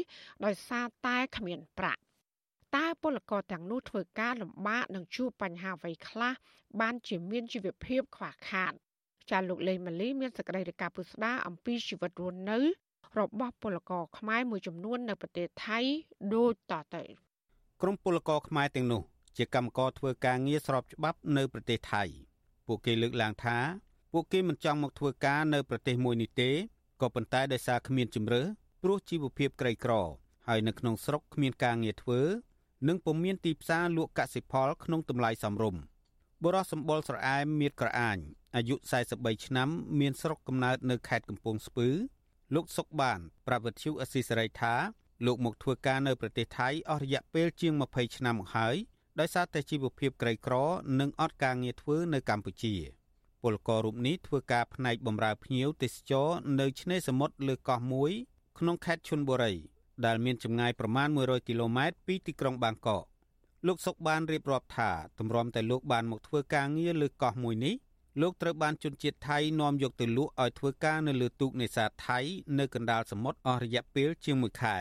[0.46, 2.02] ដោយសារតែគ្មានប្រាក់
[2.76, 6.34] តើពលករទាំងនោះធ្វើការលំបាកនិងជួបបញ្ហាអ្វីខ្លះ
[6.82, 8.74] បានជាមានជីវភាពខ្វះខាត
[9.30, 12.60] ចាលោកលេងម៉ាលីមានសេចក្តីរាយការណ៍ពុស្ដាអំពីជីវិតរស់នៅ
[13.20, 15.80] របស់ពលករខ្មែរមួយចំនួននៅប្រទេសថៃ
[16.36, 17.04] ដូចតទៅ
[17.82, 19.02] ក្រុមពលករខ្មែរទាំងនោះ
[19.38, 22.04] ជាកម្មករធ្វើការងារស្របច្បាប់នៅប្រទេសថៃ
[22.68, 23.58] ពួកគេលើកឡើងថា
[24.14, 26.50] ពួកគេមិនចង់មកធ្វើការនៅប្រទេសមួយនេះទេ
[27.02, 28.44] ក៏ប៉ុន្តែដោយសារគ្មានជំរឿ
[28.84, 29.94] ព្រោះជីវភាពក្រីក្រ
[30.48, 32.22] ហើយនៅក្នុងស្រុកគ្មានការងារធ្វើ
[32.88, 35.82] និងពុំមានទីផ្សារលក់កសិផលក្នុងតម្លៃសមរម្យ
[36.44, 38.18] បុរសសម្បល់ស្រអែមមៀតក្រអាញ
[38.56, 38.76] អាយុ
[39.12, 39.70] 43ឆ្នាំ
[40.00, 41.90] មានស្រុកកំណើតនៅខេត្តកំពង់ស្ពឺ
[42.56, 44.74] លោកសុកបាន ប្រាប់វិទ្យុអស៊ីសេរីថា
[45.26, 48.76] លោកមកធ្វើការនៅប្រទេសថៃអស់រយៈពេលជាង20ឆ្នាំមកហើយ
[49.20, 50.56] ដោយសារតែជីវភាពក្រីក្រ
[51.00, 52.76] និងអត់ការងារធ្វើនៅកម្ពុជា
[53.42, 58.12] ពលកររូបនេះធ្វើការផ្នែកបម្រើភ្ញៀវទេសចរនៅឆ្នេរសមុទ្រលើកោះមួយ
[58.60, 59.54] ក្នុងខេត្តឈុនបុរី
[60.06, 63.06] ដែលមានចម្ងាយប្រមាណ100គីឡូម៉ែត្រពីទីក្រុងបាងកក
[63.68, 67.76] លោកសុកបានរៀបរាប់ថាទម្រាំតែលោកបានមកធ្វើការងារលើកោះមួយនេះ
[68.22, 72.20] លោកត្រូវបានជនជាតិថៃនាំយកទៅលក់ឲ្យធ្វើការនៅលើទូកនេសាទថៃ
[72.60, 74.78] នៅកណ្ដាលសមុទ្រអស់រយៈពេលជាង1ខែ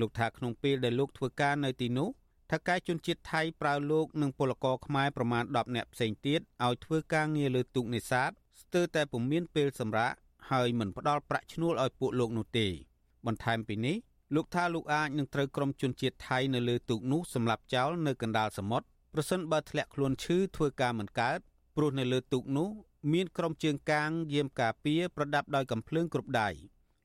[0.00, 2.08] លោកថាក្នុងពេលដែលលោកធ្វើការនៅទីនោះ
[2.50, 8.30] ថៅកែជនជាតិថៃប្រើលោកនិងពលករខ្មែរប្រមាណ10នាក់ផ្សេងទៀតឲ្យធ្វើការងារលើទូកនេសាទ
[8.60, 10.12] ស្ទើរតែពុំមានពេលសម្រាក
[10.50, 12.66] ហើយមិនផ្ដល់ប្រាក់ឈ្នួលឲ្យពួកលោកនោះទេ
[13.26, 13.96] បន្ថែមពីនេះ
[14.36, 21.38] លោកថាលោកអាចនឹងត្រូវក្រុមជនជាតិថៃនៅលើទូកនោះសម្លាប់ចោលនៅកណ្ដាលសមុទ្រប្រសិនបើធ្លាក់ខ្លួនឈឺធ្វើការមិនកើត
[21.76, 22.68] ព្រោះនៅលើទូកនោះ
[23.12, 26.48] មានក្រុមជើងកាងយាមការពារប្រដាប់ដោយកំភ្លើងគ្រប់ដៃ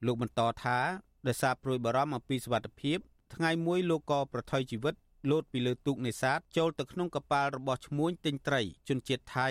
[0.05, 0.79] លោកបន្តថា
[1.27, 2.97] ដោយសារព្រួយបារម្ភអំពីសុវត្ថិភាព
[3.35, 4.95] ថ្ងៃមួយលោកក៏ប្រថុយជីវិត
[5.29, 9.49] លោតពីលើទូកនេសាទចូលទៅក្នុងកប៉ាល់របស់ឈ្មួញទិញត្រីជនជាតិថៃ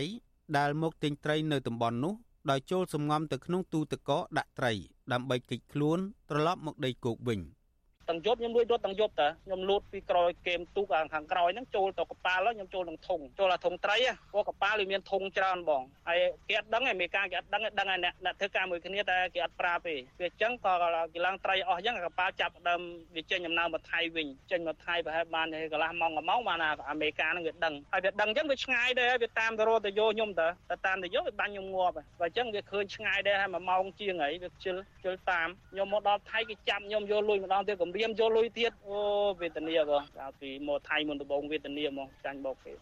[0.57, 2.15] ដែលមកទិញត្រីនៅតំបន់នោះ
[2.51, 4.73] ដោយចូលសំងំទៅក្នុងទូទឹកកកដាក់ត្រី
[5.13, 5.99] ដើម្បីគេចខ្លួន
[6.31, 7.41] ត្រឡប់មកដីគោកវិញ។
[8.11, 13.97] ទាំងយប់ខ្ញុំលួចរត់ទាំងយប់តាខ្ញុំលូតពីក្រោយគែមទូកខាងក្រោយហ្នឹងចូលទៅកប៉ាល់ខ្ញុំចូលក្នុងធុងចូលអាធុងត្រី
[14.33, 20.73] ព្រោះកប៉ាល់វាមានធុងច្រើនបងហើយគេអត់ដឹងឯមេការគេអត់ដឹងដឹងឯអ្នកអ្នកធ្វើការមួយគ្នាតែគេអត់ប្រាប់ទេវាអញ្ចឹងក៏
[21.15, 22.81] គេឡើងត្រីអស់អញ្ចឹងកប៉ាល់ចាប់ដើម
[23.17, 26.59] វាចេញដំណើរមកថៃវិញចេញមកថៃប្រហែលបានកន្លះម៉ោងកន្លងបាន
[26.91, 39.01] អាមេការហ្នឹងវាដឹងហើយវាដឹងអញ្ចឹងវាឆ្ងាយដែរវាតាមទៅរត់ទៅយកខ្ញុំទៅតែតាមទៅយកវាបាញ់ខ្ញុំងាប់ហើយអញ្ចឹងវាឃើញឆ្ងាយដែរហើយមួយម៉ោងជាងហើយវាជិលជិលតាមខ្ញុំមកដល់ថៃគេចាប់ខ្ញុំយកលុយម្ដងទៀតគម្រាមយកលុយទៀតអូ
[39.41, 42.73] វេទនាបងកាលពីមកថៃមុនដំបូងវេទនាហ្មងចាញ់បោកគេ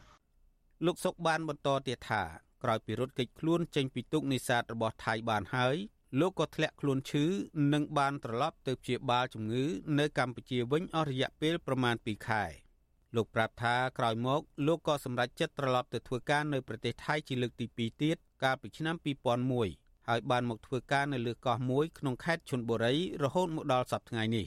[0.86, 2.22] លោកសុកបានបន្តទៀតថា
[2.62, 5.76] ក្រោយពីរត់គេចខ្លួនចេញពីទុកនេសាទរបស់ថៃបានហើយ
[6.20, 7.24] លោកក៏ធ្លាក់ខ្លួនឈឺ
[7.72, 9.64] និងបានត្រឡប់ទៅព្យាបាលជំងឺ
[9.98, 12.44] នៅកម្ពុជាវិញអស់រយៈពេលប្រមាណ2ខែ
[13.16, 18.96] លោកប្រាប់ថាក្រោយមកលោកក៏សម្រេចចិត្តត្រឡប់ទៅធ្វើការនៅប្រទេសថៃជាលើកទី2ទៀតកាលពីឆ្នាំ
[19.52, 24.46] 2001ហើយបានមកធ្វើការនៅលើកោះមួយក្នុងខេត្តឈុនបុរីរហូតមកដល់សប្តាហ៍ថ្ងៃនេះ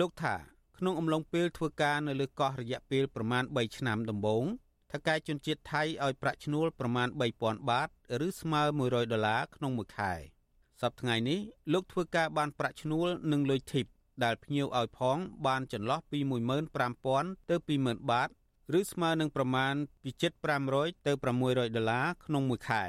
[0.00, 0.34] លោកថា
[0.78, 4.44] ក្នុងអំឡុងពេលធ្វើការនៅលើកោះរយៈពេលប្រមាណ3ឆ្នាំដំបូង
[4.92, 7.08] ថៅកែជនជាតិថៃឲ្យប្រាក់ឈ្នួលប្រមាណ
[7.38, 7.88] 3000បាត
[8.26, 10.12] ឬស្មើ100ដុល្លារក្នុងមួយខែ
[10.80, 11.38] សប្តាហ៍ថ្ងៃនេះ
[11.72, 13.86] លោកធ្វើការបានប្រាក់ឈ្នួលនិងលុយធីប
[14.24, 16.18] ដែលភ្ញៀវឲ្យផង បានចន្លោះពី
[16.84, 18.28] 15000ទៅ20000បាត
[18.78, 20.10] ឬស្មើនឹងប្រមាណពី
[20.58, 21.12] 7500ទៅ
[21.42, 22.84] 600ដុល្លារក្នុងមួយខែ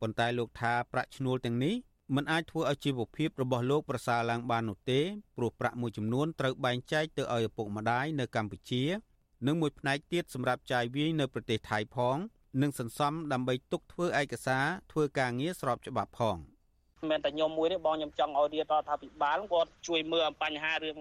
[0.00, 1.74] ប៉ុន្តែលោកថាប្រាក់ឈ្នួលទាំងនេះ
[2.14, 5.00] មិនអាចធ្វើឲ្យជីវភាពរបស់លោកប្រសើរឡើងបាននោះទេ
[5.36, 8.82] ព្រោះប្រាក់មួយចំនួនត្រូវបែងចែកទៅឲ្យឪពុកម្ដាយនៅកម្ពុជា
[9.46, 12.16] និងមួយផ្នែកទៀតសម្រាប់ចាយវាយនៅប្រទេសថៃផង
[12.62, 16.36] និងសន្សំដើម្បីទុកធ្វើឯកសារធ្វើការងារស្របច្បាប់ផង។
[17.04, 20.98] មិនមែនតែខ្ញុំមួយទេបងខ្ញុំចង់ឲ្យរដ្ឋាភិបាលគាត់ជួយមើលអំបញ្ហារឿង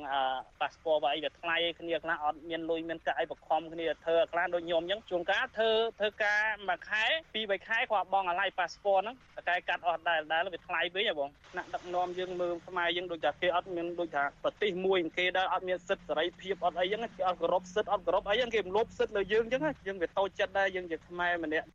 [0.62, 9.16] ប៉ាសពតអីវាថ្លៃគ្នាខ្លះអត់មានលុយមានកាក់អីបខំគ្នាធ្វើខ្លះដូចខ្ញុំអញ្ចឹងជួនកាលធ្វើធ្វើការមួយខែពីរបីខែគាត់បងអាឡ័យប៉ាសពតហ្នឹង
[9.50, 21.68] តែកាត់អស់ដែរដែរវាថ្លៃវិញហ៎បងណាក់ដឹកនាំយើងមើលខ្មែរយើងដូចថាគេអត់មានដូចថាប្រទេសមួយគេដែរអត់មានសិទ្ធិសេរីភាពអត់អីហ្នឹងគេអត់គោរពសិទ្ធិអត់គោរពអីហ្នឹងគេរំលោភសិទ្ធិលើយើងអញ្ចឹងយើងវាតូចចិត្តដែរយើងជាខ្មែរម្នាក់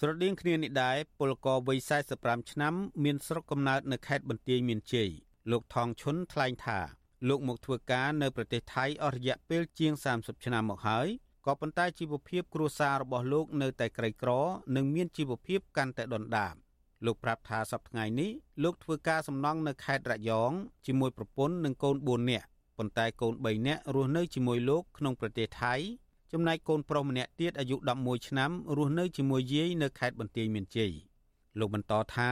[0.00, 1.78] ស្រដៀងគ្នានេះដែរពលករវ័យ
[2.14, 2.74] 45ឆ្នាំ
[3.04, 5.10] មានស្រុកកំណើតនៅខេត្តបន្ទាយមានជ័យ
[5.50, 6.78] លោកថងឈុនថ្លែងថា
[7.28, 11.08] លោកមកធ្វើការនៅប្រទេសថៃអស់រយៈពេលជាង30ឆ្នាំមកហើយ
[11.46, 14.30] ក៏ប៉ុន្តែជីវភាពគ្រួសាររបស់លោកនៅតែក្រីក្រ
[14.76, 16.54] និងមានជីវភាពកាន់តែដុនដាប
[17.06, 18.30] លោកប្រាប់ថាសប្តាហ៍ថ្ងៃនេះ
[18.62, 20.52] លោកធ្វើការសំណង់នៅខេត្តរយង
[20.86, 22.46] ជាមួយប្រពន្ធនិងកូន4នាក់
[22.78, 25.74] ប៉ុន្តែកូន3នាក់រស់នៅជាមួយលោកក្នុងប្រទេសថៃ
[26.32, 30.92] ចំណែកកូនប្រុសម្នាក់ទៀតអាយុ11ឆ្នាំរស់នៅជាមួយយាយនៅខេត្តបន្ទាយមានជ័យ
[31.58, 32.30] លោកបន្តថា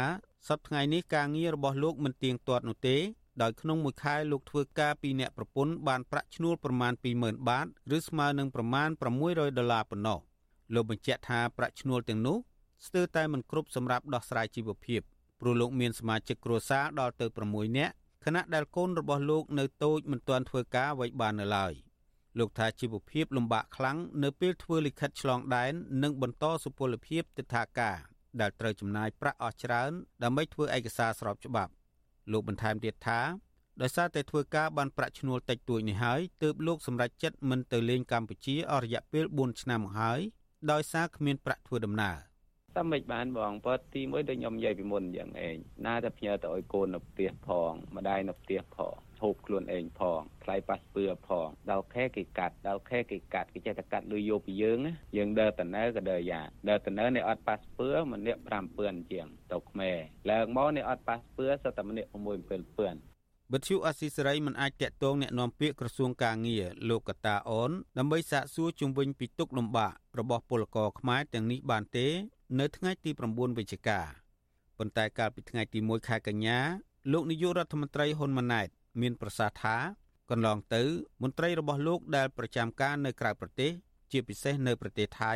[0.49, 2.97] សប្តាហ៍ថ្ងៃនេះការងាររបស់លោកមិនទៀងទាត់នោះទេ
[3.43, 7.67] ដោយក្នុងមួយខែលោកធ្វើការពីអ្នកប្រពន្ធបានប្រាក់ឈ្នួលប្រមាណ20,000បាត
[7.97, 8.89] ឬស្មើនឹងប្រមាណ
[9.25, 10.19] 600ដុល្លារប៉ុណ្ណោះ
[10.75, 12.37] លោកបញ្ជាក់ថាប្រាក់ឈ្នួលទាំងនោះ
[12.87, 15.01] ស្ទើរតែមិនគ្រប់សម្រាប់ដោះស្រាយជីវភាព
[15.41, 17.95] ព្រោះលោកមានសមាជិកគ្រួសារដល់ទៅ6នាក់
[18.25, 21.73] ខណៈដែលកូនរបស់លោកនៅតូចមិនទាន់ធ្វើការអ្វីបាននៅឡើយ
[22.39, 25.73] លោកថាជីវភាពលំបាកខ្លាំងនៅពេលធ្វើលិខិតឆ្លងដែន
[26.03, 27.97] និងបន្តសុពលភាពទិដ្ឋាការ
[28.41, 29.91] ដែលត្រូវចំណាយប្រាក់អស់ច្រើន
[30.23, 31.73] ដើម្បីធ្វើឯកសារស្របច្បាប់
[32.33, 33.21] លោកបន្ថែមទៀតថា
[33.83, 40.21] ដោយសារតែធ្វើការបានប្រាក់ឈ្នួលតិចតួចនេះហើយទើបលោកសម្រេចចិត្តមិនទៅលេងកម្ពុជាអស់រយៈពេល4ឆ្នាំមកហើយ
[40.73, 42.17] ដោយសារគ្មានប្រាក់ធ្វើដំណើរ
[42.77, 45.57] តាមមិនបានបងបើទីមួយដូចខ្ញុំនិយាយពីមុនអញ្ចឹងឯង
[45.87, 54.78] ណាតែផ្ញើទៅឲ្យកូននៅផ្ទះផងម្ដាយនៅផ្ទះផង ហូបខ្លួនឯងផងថ្លៃប៉ាសពឿផងដល់ខែគេកាត់ដល់ខែគេកាត់គេចេះតែកាត់លុយយកពីយើង
[55.18, 58.42] យើងដើរតនៅក៏ដើរយ៉ាដើរតនៅនេះអត់ប៉ាសពឿម្នាក់
[58.76, 59.98] 5000ជាងទៅខ្មែរ
[60.32, 63.12] ឡើងមកនេះអត់ប៉ាសពឿសតែម្នាក់6 7000
[63.54, 72.08] វិទ្យុអស៊ីសេរីមិនអាចតាក់ទងแนะនាំពាក្យក្រសួងកាងារលោកកតាអូនដើម្បីសាកសួរជុំវិញពីទុកលំបាករបស់ពលករខ្មែរទាំងនេះបានទេ
[72.60, 74.00] នៅថ្ងៃទី9វិច្ឆិកា
[74.78, 76.60] ប៉ុន្តែកាលពីថ្ងៃទី1ខែកញ្ញា
[77.12, 78.68] លោកនាយករដ្ឋមន្ត្រីហ៊ុនម៉ាណែត
[79.01, 79.77] មានប្រសាសន៍ថា
[80.31, 80.83] កន្លងទៅ
[81.23, 83.71] មន្ត្រីរបស់លោកដែលប្រចាំការនៅក្រៅប្រទេស
[84.13, 85.33] ជាពិសេសនៅប្រទេសថៃ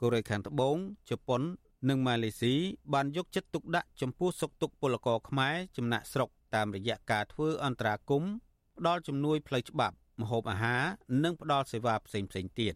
[0.00, 0.76] កូរ៉េខាងត្បូង
[1.10, 1.42] ជប៉ុន
[1.88, 2.54] និងម៉ាឡេស៊ី
[2.94, 8.32] បានយកចិត្តទុកដាក់ចំពោះសុខទុក្ខពលករខ្មែរចំណាក់ស្រុកតាមរយៈការធ្វើអន្តរាគមន៍
[8.78, 10.82] ផ្ដល់ជំនួយផ្លូវច្បាប់ម្ហូបអាហារ
[11.24, 12.30] និងផ្ដល់សេវាផ្សេងៗ
[12.60, 12.74] ទៀត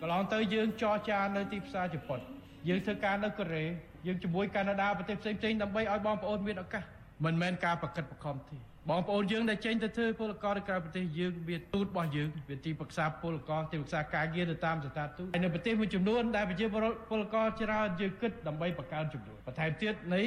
[0.00, 2.20] កន្លងទៅយើងចរចានៅទីផ្សារជប៉ុន
[2.68, 3.64] យើងធ្វើការនៅកូរ៉េ
[4.06, 6.82] យើងជាមួយកាណាដាប្រទេសផ្សេងៗដើម្បីឲ្យបងប្អូនមានឱកាស
[7.24, 16.66] មិនមែនការប្រកិតប្រខំទេ បងប្អូនយើងដែលចេញទៅធ្វើពលករនៅក្រៅប្រទេសយើងមានទូតរបស់យើងវាទីប្រឹក្សាពលករទីប្រឹក្សាការងារទៅតាមស្ថានទូតហើយនៅប្រទេសមួយចំនួនដែលប្រជា
[17.10, 20.22] ពលករច្រើនយើងគិតដើម្បីបង្កើនចំនួនបន្ថែមទៀតនៃ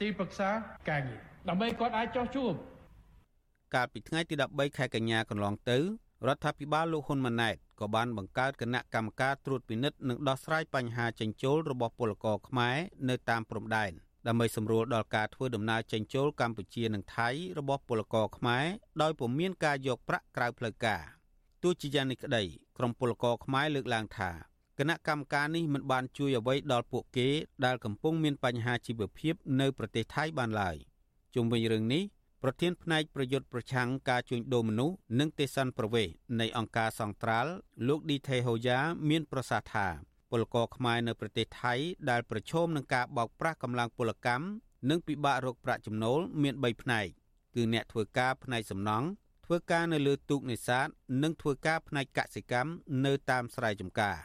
[0.00, 0.50] ទីប្រឹក្សា
[0.90, 2.52] ការងារដើម្បីគាត់អាចចោះជួប
[3.74, 5.78] កាលពីថ្ងៃទី13ខែកញ្ញាកន្លងទៅ
[6.26, 12.76] រដ្ឋាភិបាលលោកហ៊ុនម៉ាណែតក៏បានបង្កើតគណៈកម្មការត្រួតពិនិត្យនិងដោះស្រាយបញ្ហាចិញ្ចោលរបស់ពលករខ្មែរ
[13.08, 13.92] នៅតាមព្រំដែន
[14.28, 18.66] ដើម្បីសម្រួលដល់ការធ្វើដំណើរចេញចូលកម្ពុជានិងថៃរបស់ពលករខ្មែរ
[19.02, 21.02] ដោយពុំមានការយកប្រាក់ក្រៅផ្លូវការ
[21.62, 22.42] ទោះជាយ៉ាងនេះក្តី
[22.78, 24.30] ក្រមពលករខ្មែរលើកឡើងថា
[24.78, 27.28] គណៈកម្មការនេះមិនបានជួយអ្វីដល់ពួកគេ
[27.64, 30.76] ដែលកំពុងមានបញ្ហាជីវភាពនៅប្រទេសថៃបានឡើយ
[31.34, 32.02] ជុំវិញរឿងនេះ
[32.42, 36.08] ប្រធានផ្នែកប្រយុទ្ធប្រឆាំងការជួញដូរមនុស្សនិងទេសន្តប្រវេស
[36.40, 37.52] នៃអង្គការសង្ត្រាល់
[37.88, 41.74] លោកឌីថេហូយ៉ាមានប្រសាសន៍ថា ពលករខ្មែរនៅប្រទេសថៃ
[42.10, 44.46] ដែលប្រឈមនឹងការបោកប្រាស់កម្លាំងពលកម្ម
[44.90, 47.06] និងពិបាករកប្រាក់ចំណូលមាន3ផ្នែក
[47.54, 49.06] គឺអ្នកធ្វើការផ្នែកសំណង់
[49.46, 50.86] ធ្វើការនៅលើទូកនេសាទ
[51.22, 52.70] និងធ្វើការផ្នែកកសិកម្ម
[53.04, 54.16] នៅតាមស្រែចម្ការ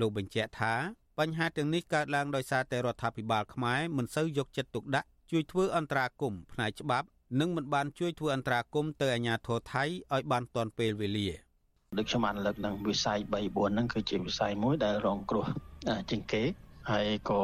[0.00, 0.74] លោកបញ្ជាក់ថា
[1.18, 7.06] បញ្ហាទាំងនេះកើតឡើងដោយសារតែរដ្ឋាភិបាលខ្មែរមិនសូវយកចិត្តទុកដាក់ជួយធ្វើអន្តរាគមន៍ផ្នែកច្បាប់
[7.40, 11.43] និងមិនបានជួយធ្វើអន្តរាគមន៍ទៅអាជ្ញាធរថៃឲ្យបានទាន់ពេលវេលា
[11.98, 15.46] ដូចខ្ញុំបានលើកនឹងវិស័យ3 4ហ្នឹងគឺជាវិស័យមួយដែលរងគ្រោះ
[16.10, 16.42] ជាងគេ
[16.90, 17.40] ហើយក៏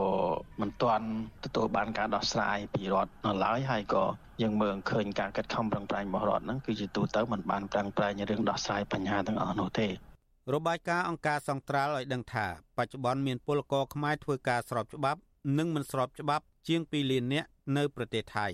[0.61, 1.07] មិនទាន់
[1.45, 4.05] ទទួលបានការដោះស្រាយពីរដ្ឋនៅឡើយហើយក៏
[4.43, 9.89] យើងមើលឃើញការកាត់ខំប្រឹងប្រែងរបស់រដ្ឋហ្នឹងគឺជាទូទៅមិនបានប្រឹងប្រែងរឿងដោះស្រាយបញ្ហាទាំងអស់នោះទេ
[10.55, 12.47] របាយការណ៍អង្គការសង្ត្រាល់ឲ្យដឹងថា
[12.79, 15.21] បច្ចុប្បន្នមានពលករខ្មែរធ្វើការស្របច្បាប់
[15.59, 18.47] និងមិនស្របច្បាប់ជាង2លាននាក់នៅប្រទេសថៃ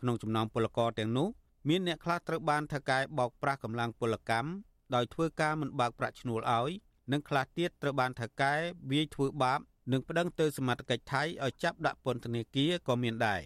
[0.00, 1.28] ក្នុងចំណោមពលករទាំងនោះ
[1.68, 4.48] មានអ្នកខ្លះត្រូវបានថៅកែបោកប្រាស់កម្លាំងពលកម្ម
[4.94, 6.70] ដោយធ្វើការមិនបើកប្រាក់ឈ្នួលឲ្យ
[7.12, 8.54] និងខ្លះទៀតត្រូវបានថៅកែ
[8.92, 9.60] វាយធ្វើបាប
[9.92, 13.42] និងប្តឹងទៅសមត្ថកិច្ចថៃឲ្យចាប់ដាក់ពន្ធនាគារក៏មានដែរ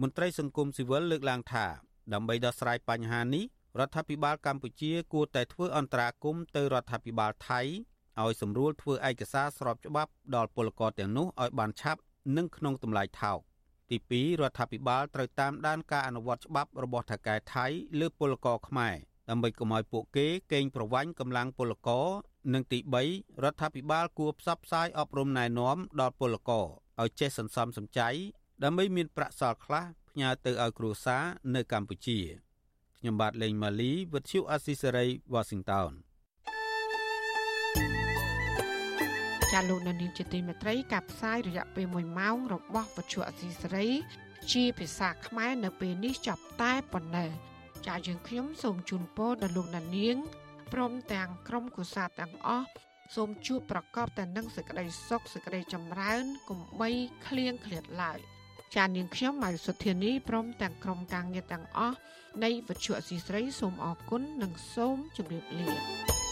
[0.00, 1.66] មន្ត្រីសង្គមស៊ីវិលលើកឡើងថា
[2.12, 3.44] ដើម្បីដោះស្រាយបញ្ហានេះ
[3.78, 7.60] រដ្ឋាភិបាលកម្ពុជាគួរតែធ្វើអន្តរាគមន៍ទៅរដ្ឋាភិបាលថៃ
[8.22, 12.00] ឲ្យសម្រួលធ្វើឯកសារស្របច្បាប់ដល់ពលករទាំងនោះឲ្យបានឆាប់
[12.36, 13.38] និងក្នុងតម្លៃថោក
[13.90, 17.66] ទី2រដ្ឋាភិបាលត្រូវតាមដានការអនុវត្តច្បាប់របស់ថៅកែថៃ
[18.00, 18.96] លើពលករខ្មែរ
[19.30, 22.06] ដើម្បីកុំឲ្យពួកគេកេងប្រវ័ញ្ចកម្លាំងពលករ
[22.54, 22.78] និងទី
[23.10, 26.66] 3រដ្ឋាភិបាលគួរផ្សព្វផ្សាយអប់រំណែនាំដល់ពលករ
[27.00, 28.08] ឲ្យចេះសន្សំសំចៃ
[28.64, 32.18] ដើម្បីមានប្រាក់សល់ខ្លះផ្ញើទៅឲ្យគ្រួសារនៅកម្ពុជា
[32.98, 35.92] ខ្ញុំបាទលេងម៉ាលីវិទ្យុអស៊ីសេរី Washington
[39.58, 43.88] ាលោកនានីជាទីមេត្រីការផ្សាយរយៈពេល1ម៉ោងរបស់វិទ្យុអសីសេរី
[44.52, 47.53] ជាភាសាខ្មែរនៅពេលនេះចប់តែប៉ុណ្ណេះ
[47.86, 50.16] ចាយើងខ្ញុំសូមជូនពរដល់លោកនានាង
[50.72, 52.68] ព្រមទាំងក្រុមគូសាទាំងអស់
[53.14, 56.90] សូមជួបប្រកបតែនឹងសេចក្តីសុខសេចក្តីចម្រើនកុំបី
[57.26, 58.18] ឃ្លៀងឃ្លាតឡើយ
[58.76, 61.98] ចានាងខ្ញុំម៉ៅសុធានីព្រមទាំងក្រុមការងារទាំងអស់
[62.44, 66.23] នៃវិទ្យុអសីស្រីសូមអរគុណនិងសូមជម្រាបលា